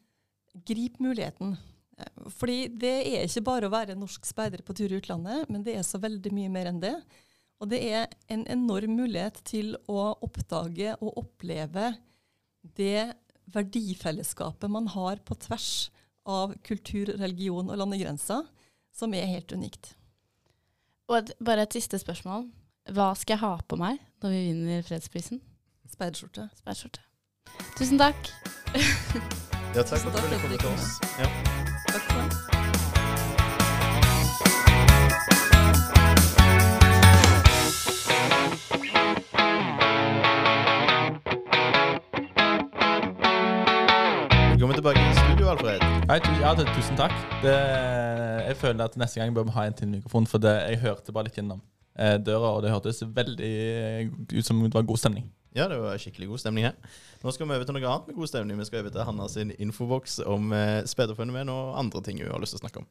grip 0.69 0.97
muligheten. 1.05 1.57
Fordi 2.39 2.59
det 2.81 2.97
er 3.11 3.27
ikke 3.27 3.45
bare 3.45 3.69
å 3.69 3.75
være 3.75 3.99
norsk 3.99 4.25
speider 4.29 4.65
på 4.65 4.77
tur 4.77 4.89
i 4.89 5.01
utlandet, 5.01 5.49
men 5.53 5.65
det 5.67 5.77
er 5.77 5.85
så 5.85 6.01
veldig 6.01 6.33
mye 6.33 6.53
mer 6.53 6.73
enn 6.73 6.81
det. 6.81 6.97
Og 7.59 7.69
det 7.73 7.81
er 7.91 8.07
en 8.33 8.45
enorm 8.49 8.95
mulighet 9.01 9.41
til 9.49 9.75
å 9.91 10.15
oppdage 10.25 10.95
og 11.03 11.25
oppleve 11.25 11.91
det 12.79 13.11
verdifellesskapet 13.55 14.71
man 14.71 14.89
har 14.95 15.23
på 15.25 15.37
tvers 15.47 15.91
av 16.29 16.55
kultur, 16.67 17.15
religion 17.19 17.71
og 17.71 17.81
landegrenser, 17.81 18.45
som 18.95 19.15
er 19.17 19.31
helt 19.31 19.53
unikt. 19.53 19.95
Og 21.09 21.23
et, 21.23 21.33
bare 21.41 21.65
et 21.65 21.77
siste 21.79 22.01
spørsmål. 22.01 22.49
Hva 22.93 23.13
skal 23.17 23.37
jeg 23.37 23.45
ha 23.45 23.55
på 23.69 23.79
meg 23.81 24.01
når 24.23 24.35
vi 24.35 24.43
vinner 24.51 24.85
fredsprisen? 24.85 25.41
Speiderskjorte. 25.89 26.49
Tusen 27.79 28.01
takk. 28.01 28.33
Ja, 29.77 29.85
takk 29.85 30.01
for 30.01 30.11
at 30.11 30.21
du 30.21 30.29
ville 30.29 30.43
komme 30.43 30.61
til 30.61 30.69
oss. 30.73 30.99
Ja. 31.21 31.58
Tusen 46.59 46.97
takk. 46.99 47.13
Det, 47.39 47.53
jeg 48.49 48.57
føler 48.59 48.89
at 48.89 48.97
neste 48.99 49.21
gang 49.21 49.31
bør 49.35 49.45
vi 49.47 49.53
ha 49.55 49.67
en 49.69 49.77
til 49.79 49.91
mikrofon, 49.93 50.25
for 50.27 50.43
det, 50.43 50.57
jeg 50.73 50.81
hørte 50.83 51.13
bare 51.15 51.29
litt 51.29 51.37
gjennom 51.39 51.61
eh, 51.95 52.17
døra, 52.19 52.57
og 52.57 52.65
det 52.65 52.73
hørtes 52.73 52.99
veldig 53.15 53.51
ut 54.33 54.47
som 54.47 54.65
det 54.65 54.73
var 54.75 54.89
god 54.89 54.99
stemning. 54.99 55.29
Ja, 55.55 55.69
det 55.71 55.79
var 55.79 56.01
skikkelig 56.03 56.27
god 56.33 56.43
stemning 56.43 56.67
her. 56.67 56.75
Nå 57.23 57.31
skal 57.31 57.47
vi 57.47 57.55
over 57.55 57.69
til 57.69 57.79
noe 57.79 57.87
annet 57.87 58.11
med 58.11 58.19
god 58.19 58.31
stemning. 58.33 58.59
Vi 58.59 58.67
skal 58.67 58.83
over 58.83 58.97
til 58.97 59.07
Hanna 59.07 59.29
sin 59.31 59.55
infoboks 59.55 60.19
om 60.27 60.51
eh, 60.57 60.83
speiderfenomen 60.91 61.55
og 61.55 61.79
andre 61.79 62.03
ting 62.09 62.19
hun 62.25 62.35
har 62.35 62.43
lyst 62.43 62.57
til 62.57 62.61
å 62.61 62.65
snakke 62.67 62.83
om. 62.83 62.91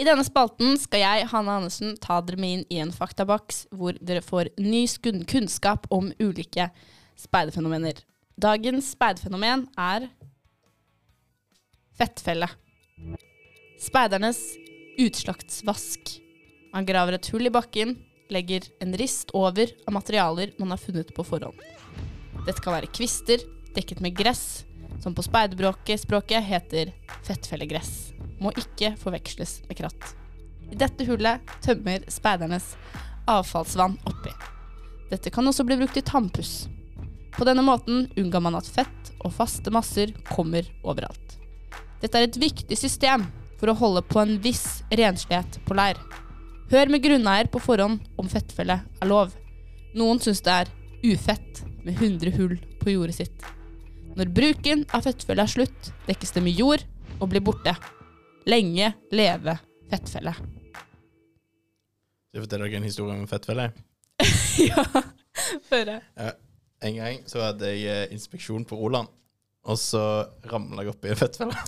I 0.00 0.10
denne 0.10 0.26
spalten 0.26 0.74
skal 0.80 1.04
jeg, 1.04 1.30
Hanne 1.30 1.54
Andersen, 1.60 1.94
ta 2.02 2.18
dere 2.18 2.40
med 2.42 2.56
inn 2.56 2.66
i 2.66 2.82
en 2.82 2.90
faktaboks 2.90 3.68
hvor 3.70 3.94
dere 4.02 4.26
får 4.26 4.50
ny 4.58 4.88
kunnskap 5.30 5.86
om 5.94 6.10
ulike 6.18 6.72
speiderfenomener. 7.14 8.02
Dagens 8.40 8.90
speiderfenomen 8.96 9.68
er 9.78 10.10
fettfelle. 12.00 12.48
Speidernes 13.80 14.40
utslaktsvask. 14.98 16.16
Man 16.72 16.86
graver 16.88 17.18
et 17.18 17.28
hull 17.32 17.48
i 17.48 17.52
bakken, 17.52 17.96
legger 18.32 18.64
en 18.80 18.94
rist 18.96 19.32
over 19.36 19.72
av 19.86 19.96
materialer 19.96 20.54
man 20.58 20.72
har 20.72 20.80
funnet 20.80 21.12
på 21.16 21.24
forhånd. 21.26 21.60
Dette 22.46 22.62
kan 22.62 22.76
være 22.76 22.92
kvister 22.94 23.42
dekket 23.74 24.00
med 24.00 24.16
gress, 24.16 24.64
som 25.02 25.14
på 25.16 25.24
speiderspråket 25.26 26.46
heter 26.46 26.92
fettfellegress. 27.26 28.12
Må 28.40 28.54
ikke 28.56 28.94
forveksles 29.00 29.58
med 29.68 29.80
kratt. 29.82 30.14
I 30.70 30.78
dette 30.78 31.04
hullet 31.08 31.52
tømmer 31.64 32.06
speidernes 32.08 32.72
avfallsvann 33.28 33.98
oppi. 34.08 34.32
Dette 35.10 35.32
kan 35.34 35.46
også 35.50 35.66
bli 35.66 35.76
brukt 35.80 35.98
i 35.98 36.06
tannpuss. 36.06 36.68
På 37.34 37.44
denne 37.48 37.64
måten 37.66 38.06
unngår 38.16 38.46
man 38.46 38.56
at 38.58 38.68
fett 38.68 39.12
og 39.20 39.34
faste 39.34 39.72
masser 39.74 40.14
kommer 40.30 40.66
overalt. 40.84 41.39
Dette 42.00 42.16
er 42.16 42.26
et 42.28 42.40
viktig 42.40 42.76
system 42.78 43.26
for 43.60 43.70
å 43.70 43.76
holde 43.76 44.02
på 44.08 44.22
en 44.22 44.38
viss 44.42 44.80
renslighet 44.96 45.60
på 45.66 45.76
leir. 45.76 46.00
Hør 46.70 46.92
med 46.92 47.02
grunneier 47.04 47.50
på 47.50 47.60
forhånd 47.62 48.04
om 48.20 48.28
fettfelle 48.30 48.78
er 48.80 49.10
lov. 49.10 49.34
Noen 49.98 50.20
syns 50.22 50.40
det 50.46 50.54
er 50.54 50.70
ufett 51.02 51.64
med 51.84 51.96
100 51.98 52.32
hull 52.38 52.56
på 52.80 52.94
jordet 52.94 53.18
sitt. 53.20 53.48
Når 54.16 54.30
bruken 54.34 54.84
av 54.96 55.04
fettfelle 55.06 55.44
er 55.44 55.50
slutt, 55.50 55.92
dekkes 56.08 56.34
det 56.36 56.44
med 56.46 56.56
jord 56.56 56.84
og 57.18 57.30
blir 57.32 57.44
borte. 57.44 57.74
Lenge 58.48 58.94
leve 59.12 59.58
fettfelle. 59.90 60.32
Skal 62.30 62.38
jeg 62.38 62.46
fortelle 62.46 62.68
dere 62.68 62.80
en 62.80 62.86
historie 62.86 63.18
om 63.18 63.28
fettfelle? 63.28 63.70
ja, 64.70 64.84
høre. 65.72 66.00
En 66.80 66.96
gang 66.96 67.20
så 67.28 67.42
hadde 67.44 67.74
jeg 67.74 67.88
eh, 67.90 68.12
inspeksjon 68.14 68.64
på 68.68 68.78
Roland, 68.78 69.10
og 69.68 69.76
så 69.78 70.02
ramla 70.50 70.82
jeg 70.84 70.94
oppi 70.94 71.08
en 71.12 71.20
fettfelle. 71.20 71.54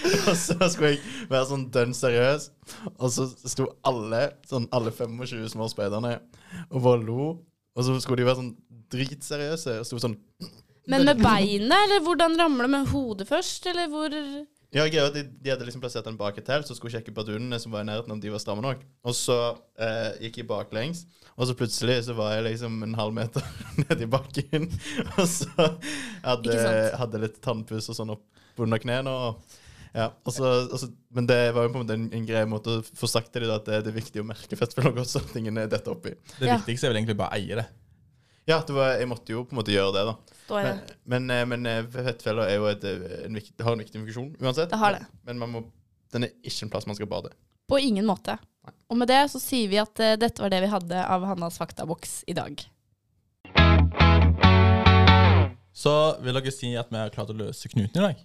og 0.28 0.36
så 0.38 0.56
skulle 0.72 0.94
jeg 0.94 1.28
være 1.30 1.48
sånn 1.50 1.66
dønn 1.74 1.94
seriøs, 1.96 2.48
og 2.96 3.12
så 3.12 3.26
sto 3.48 3.68
alle, 3.88 4.24
sånn 4.48 4.68
alle 4.74 4.92
25 4.94 5.44
små 5.52 5.68
speiderne 5.70 6.16
og 6.70 6.84
bare 6.84 7.04
lo. 7.04 7.28
Og 7.72 7.86
så 7.86 7.96
skulle 8.04 8.20
de 8.20 8.28
være 8.28 8.40
sånn 8.42 8.52
dritseriøse 8.92 9.78
og 9.80 9.88
sto 9.88 10.00
sånn 10.02 10.18
Men 10.90 11.06
med 11.08 11.22
beinet, 11.22 11.72
eller 11.72 12.02
hvordan 12.04 12.36
ramler 12.40 12.68
det 12.68 12.74
med 12.74 12.90
hodet 12.92 13.28
først, 13.28 13.68
eller 13.70 13.88
hvor 13.92 14.12
Ja, 14.72 14.86
greia, 14.88 15.04
at 15.10 15.16
de, 15.18 15.22
de 15.44 15.50
hadde 15.52 15.66
liksom 15.68 15.82
plassert 15.84 16.06
den 16.08 16.16
bak 16.16 16.38
et 16.40 16.46
telt, 16.48 16.64
så 16.64 16.72
skulle 16.76 16.94
sjekke 16.94 17.12
bardunene 17.12 17.58
som 17.60 17.74
var 17.74 17.82
i 17.84 17.88
nærheten, 17.90 18.14
om 18.14 18.20
de 18.22 18.30
var 18.32 18.40
stramme 18.40 18.64
nok. 18.64 18.80
Og 19.04 19.12
så 19.18 19.36
eh, 19.76 20.14
gikk 20.24 20.38
jeg 20.40 20.48
baklengs, 20.48 21.02
og 21.36 21.44
så 21.50 21.56
plutselig 21.58 21.98
så 22.06 22.14
var 22.16 22.38
jeg 22.38 22.46
liksom 22.46 22.78
en 22.86 22.94
halv 22.96 23.12
meter 23.18 23.44
nedi 23.82 24.08
bakken. 24.08 24.70
og 25.18 25.26
så 25.28 25.50
hadde 26.24 26.56
jeg 26.56 26.94
hadde 27.02 27.20
litt 27.26 27.36
tannpuss 27.44 27.90
og 27.92 27.98
sånn 28.00 28.14
opp 28.16 28.64
under 28.64 28.80
knærne. 28.80 29.12
Og, 29.12 29.60
ja, 29.92 30.08
og 30.24 30.32
så, 30.32 30.54
og 30.72 30.78
så, 30.80 30.88
men 31.12 31.28
det 31.28 31.40
var 31.52 31.66
jo 31.68 31.74
på 31.74 31.76
en 31.76 31.84
måte 31.84 31.98
en, 32.00 32.08
en 32.16 32.26
grei 32.32 32.46
måte 32.48 32.78
å 32.78 32.84
få 32.96 33.10
sagt 33.12 33.28
til 33.34 33.44
dem 33.44 33.52
at 33.52 33.68
det, 33.68 33.82
det 33.84 33.92
er 33.92 34.00
viktig 34.00 34.24
å 34.24 34.28
merke 34.32 34.56
fettfeller 34.56 35.02
også, 35.04 35.20
at 35.20 35.34
tingene 35.36 35.68
detter 35.68 35.92
oppi. 35.92 36.14
Det 36.38 36.48
Ja. 36.48 36.56
viktigste 36.62 36.88
er 36.88 36.94
vel 36.94 37.02
egentlig 37.02 37.18
bare 37.20 37.36
å 37.36 37.42
eie 37.42 37.60
det. 37.60 37.68
Ja, 38.44 38.58
det 38.66 38.74
var, 38.74 38.96
jeg 38.98 39.06
måtte 39.06 39.34
jo 39.34 39.44
på 39.46 39.54
en 39.54 39.60
måte 39.60 39.70
gjøre 39.70 39.92
det, 39.94 40.02
da. 40.08 40.38
står 40.44 40.64
det? 40.66 40.72
Men, 41.04 41.28
men, 41.28 41.30
eh, 41.30 41.44
men 41.46 41.68
eh, 41.70 41.84
fettfeller 41.94 42.50
er 42.50 42.56
jo 42.58 42.66
et, 42.72 42.86
eh, 42.90 43.20
en 43.28 43.38
viktig, 43.38 43.54
har 43.62 43.76
en 43.76 43.82
viktig 43.84 44.00
funksjon 44.00 44.32
uansett. 44.42 44.70
Det 44.72 44.80
har 44.80 44.96
det. 44.96 45.04
Men 45.28 45.38
man 45.38 45.52
må, 45.52 45.62
den 46.10 46.26
er 46.26 46.32
ikke 46.42 46.66
en 46.66 46.72
plass 46.72 46.88
man 46.90 46.98
skal 46.98 47.10
bade. 47.10 47.30
På 47.70 47.78
ingen 47.78 48.08
måte. 48.08 48.34
Og 48.90 48.98
med 48.98 49.10
det 49.10 49.20
så 49.30 49.38
sier 49.42 49.70
vi 49.70 49.78
at 49.78 49.94
uh, 50.02 50.16
dette 50.18 50.42
var 50.42 50.50
det 50.52 50.58
vi 50.64 50.70
hadde 50.70 51.06
av 51.06 51.24
Hannas 51.26 51.56
faktaboks 51.58 52.18
i 52.30 52.34
dag. 52.36 52.60
Så 55.72 55.94
vil 56.22 56.36
dere 56.36 56.52
si 56.54 56.74
at 56.78 56.90
vi 56.92 56.98
har 56.98 57.14
klart 57.14 57.30
å 57.32 57.38
løse 57.38 57.70
knuten 57.70 58.02
i 58.02 58.06
dag? 58.10 58.22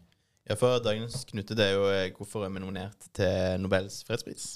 Ja, 0.49 0.57
for 0.59 0.81
dagens 0.83 1.23
knute 1.29 1.55
det 1.57 1.69
er 1.69 1.77
jo 1.77 1.85
hvorfor 1.85 2.17
hvorfor 2.17 2.47
er 2.47 2.53
vi 2.53 2.63
nominert 2.65 3.09
til 3.17 3.61
Nobels 3.61 4.01
fredspris. 4.07 4.55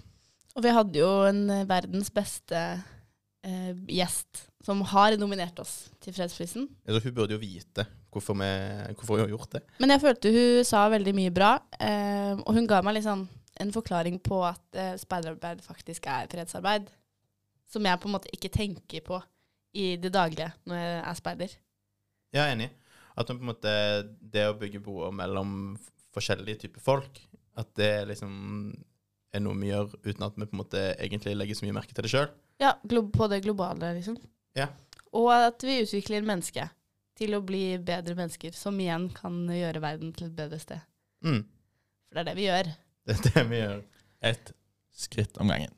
Og 0.58 0.66
vi 0.66 0.74
hadde 0.74 1.02
jo 1.02 1.10
en 1.30 1.46
verdens 1.70 2.12
beste 2.14 2.62
eh, 3.46 3.74
gjest 3.88 4.51
som 4.62 4.82
har 4.92 5.18
nominert 5.18 5.58
oss 5.62 5.90
til 6.04 6.14
fredsprisen. 6.16 6.68
Altså, 6.86 7.02
hun 7.08 7.16
burde 7.18 7.36
jo 7.36 7.42
vite 7.42 7.86
hvorfor 8.12 8.38
vi, 8.38 8.50
hvorfor 8.98 9.18
hun 9.18 9.24
har 9.26 9.32
gjort 9.34 9.56
det. 9.58 9.62
Men 9.82 9.94
jeg 9.96 10.04
følte 10.04 10.34
hun 10.36 10.66
sa 10.68 10.86
veldig 10.92 11.14
mye 11.18 11.34
bra, 11.34 11.52
eh, 11.80 12.34
og 12.38 12.58
hun 12.58 12.68
ga 12.70 12.82
meg 12.86 13.00
liksom 13.00 13.26
en 13.62 13.74
forklaring 13.74 14.20
på 14.24 14.42
at 14.48 14.80
eh, 14.80 14.98
speiderarbeid 15.02 15.64
faktisk 15.66 16.08
er 16.12 16.30
fredsarbeid. 16.32 16.90
Som 17.72 17.88
jeg 17.88 18.00
på 18.04 18.10
en 18.10 18.16
måte 18.18 18.32
ikke 18.36 18.52
tenker 18.52 19.04
på 19.06 19.22
i 19.80 19.96
det 20.02 20.12
daglige 20.14 20.52
når 20.68 20.80
jeg 20.82 20.96
er 21.00 21.18
speider. 21.20 21.58
Jeg 22.36 22.44
er 22.44 22.56
enig. 22.56 22.70
At 23.16 23.28
på 23.28 23.38
en 23.40 23.50
måte, 23.52 23.72
det 24.20 24.48
å 24.48 24.58
bygge 24.60 24.82
broer 24.84 25.12
mellom 25.16 25.76
forskjellige 26.16 26.66
typer 26.66 26.84
folk, 26.84 27.20
at 27.60 27.72
det 27.80 27.94
liksom 28.12 28.32
er 29.32 29.44
noe 29.44 29.56
vi 29.60 29.72
gjør 29.72 29.94
uten 30.04 30.26
at 30.28 30.36
vi 30.36 30.48
på 30.48 30.56
en 30.56 30.62
måte 30.62 30.84
egentlig 30.98 31.38
legger 31.38 31.58
så 31.58 31.66
mye 31.66 31.76
merke 31.80 31.96
til 31.96 32.08
det 32.08 32.12
sjøl. 32.12 32.30
Ja, 32.62 32.76
på 32.84 33.28
det 33.32 33.42
globale, 33.46 33.94
liksom. 33.98 34.18
Ja. 34.58 34.68
Og 35.16 35.32
at 35.34 35.64
vi 35.66 35.82
utvikler 35.84 36.26
mennesket 36.28 36.72
til 37.20 37.36
å 37.38 37.42
bli 37.46 37.76
bedre 37.84 38.16
mennesker, 38.18 38.56
som 38.56 38.78
igjen 38.82 39.10
kan 39.14 39.44
gjøre 39.52 39.84
verden 39.84 40.14
til 40.16 40.30
et 40.30 40.38
bedre 40.38 40.60
sted. 40.62 40.82
Mm. 41.26 41.44
For 42.08 42.18
det 42.18 42.24
er 42.24 42.30
det 42.32 42.38
vi 42.40 42.48
gjør. 42.48 42.72
Det 43.12 43.16
er 43.18 43.22
det 43.26 43.44
vi 43.50 43.60
gjør. 43.60 43.80
Et 44.30 44.50
skritt 44.94 45.38
om 45.42 45.50
gangen. 45.50 45.74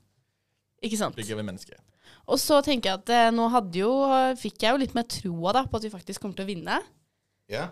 Ikke 0.84 1.00
sant? 1.00 1.16
Bygger 1.16 1.40
vi 1.40 1.46
mennesket. 1.48 1.80
Og 2.28 2.40
så 2.40 2.60
tenker 2.64 2.90
jeg 2.90 3.00
at 3.02 3.12
eh, 3.16 3.30
nå 3.36 3.48
hadde 3.52 3.80
jo, 3.80 3.92
fikk 4.40 4.66
jeg 4.66 4.76
jo 4.76 4.82
litt 4.82 4.96
mer 4.96 5.08
troa 5.08 5.54
da, 5.56 5.64
på 5.68 5.80
at 5.80 5.88
vi 5.88 5.92
faktisk 5.94 6.24
kommer 6.24 6.38
til 6.38 6.46
å 6.46 6.50
vinne. 6.50 6.80
Ja. 7.52 7.70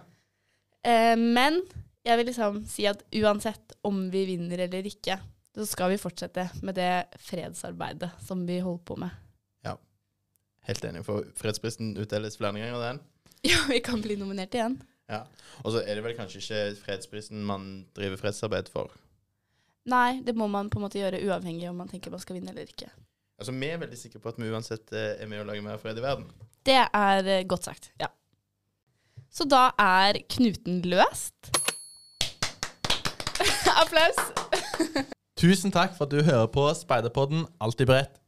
Eh, 0.88 1.16
men 1.20 1.60
jeg 2.08 2.18
vil 2.20 2.30
liksom 2.32 2.62
si 2.70 2.88
at 2.90 3.04
uansett 3.22 3.76
om 3.88 4.06
vi 4.14 4.24
vinner 4.32 4.64
eller 4.66 4.88
ikke, 4.88 5.20
så 5.56 5.68
skal 5.68 5.92
vi 5.92 6.00
fortsette 6.00 6.48
med 6.64 6.80
det 6.80 6.92
fredsarbeidet 7.28 8.14
som 8.24 8.46
vi 8.48 8.62
holder 8.64 8.86
på 8.88 8.98
med. 9.04 9.20
Helt 10.69 10.86
enig, 10.86 11.04
for 11.06 11.26
fredsprisen 11.39 11.95
utdeles 11.97 12.38
flere 12.38 12.54
ganger, 12.60 12.82
den. 12.86 13.02
Ja, 13.50 13.58
vi 13.69 13.80
kan 13.82 14.02
bli 14.04 14.15
nominert 14.19 14.54
igjen. 14.54 14.76
Ja. 15.10 15.24
Og 15.65 15.74
så 15.74 15.82
er 15.82 15.97
det 15.97 16.04
vel 16.06 16.13
kanskje 16.13 16.41
ikke 16.43 16.60
fredsprisen 16.84 17.41
man 17.45 17.88
driver 17.97 18.19
fredsarbeid 18.21 18.69
for. 18.69 18.93
Nei, 19.89 20.21
det 20.21 20.36
må 20.38 20.45
man 20.47 20.69
på 20.69 20.78
en 20.78 20.86
måte 20.86 21.02
gjøre 21.02 21.24
uavhengig 21.26 21.65
om 21.71 21.80
man 21.82 21.89
tenker 21.89 22.13
man 22.13 22.21
skal 22.21 22.38
vinne 22.38 22.54
eller 22.54 22.69
ikke. 22.69 22.91
Altså, 23.41 23.52
Vi 23.58 23.71
er 23.74 23.82
veldig 23.82 23.97
sikre 23.97 24.21
på 24.21 24.30
at 24.30 24.38
vi 24.38 24.52
uansett 24.54 24.93
eh, 24.93 25.15
er 25.17 25.30
med 25.30 25.41
å 25.41 25.47
lage 25.50 25.65
mer 25.65 25.82
fred 25.82 25.97
i 25.97 26.06
verden. 26.06 26.30
Det 26.62 26.78
er 26.78 27.26
eh, 27.26 27.45
godt 27.50 27.65
sagt, 27.65 27.89
ja. 28.00 28.12
Så 29.34 29.47
da 29.50 29.71
er 29.82 30.21
knuten 30.30 30.84
løst. 30.86 31.50
Applaus. 33.82 34.21
Tusen 35.41 35.74
takk 35.74 35.97
for 35.97 36.06
at 36.06 36.13
du 36.13 36.21
hører 36.21 36.45
på 36.54 36.67
Speiderpodden 36.78 37.47
Alltid 37.58 37.89
beredt. 37.89 38.21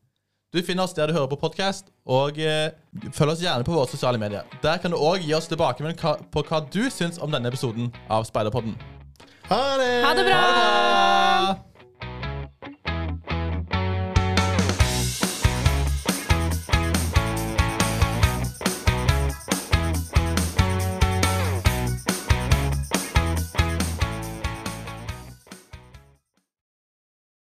Du 0.54 0.62
finner 0.62 0.84
oss 0.84 0.94
der 0.94 1.10
du 1.10 1.16
hører 1.16 1.32
på 1.32 1.40
podkast, 1.42 1.88
og 2.06 2.38
eh, 2.38 2.76
følg 3.18 3.34
oss 3.34 3.42
gjerne 3.42 3.66
på 3.66 3.74
våre 3.74 3.90
sosiale 3.90 4.20
medier. 4.22 4.46
Der 4.62 4.78
kan 4.78 4.94
du 4.94 5.00
òg 5.02 5.26
gi 5.26 5.34
oss 5.34 5.50
tilbakemelding 5.50 5.98
på 6.30 6.46
hva 6.46 6.62
du 6.70 6.84
syns 6.94 7.18
om 7.18 7.34
denne 7.34 7.50
episoden 7.50 7.90
av 8.06 8.30
Speiderpodden. 8.30 8.78
Ha 9.50 9.62
det! 9.82 9.92
Ha 10.06 10.14
det 10.14 10.30
bra! 10.30 10.42
Ha 10.46 10.54
det 10.54 11.58
bra! 11.58 11.73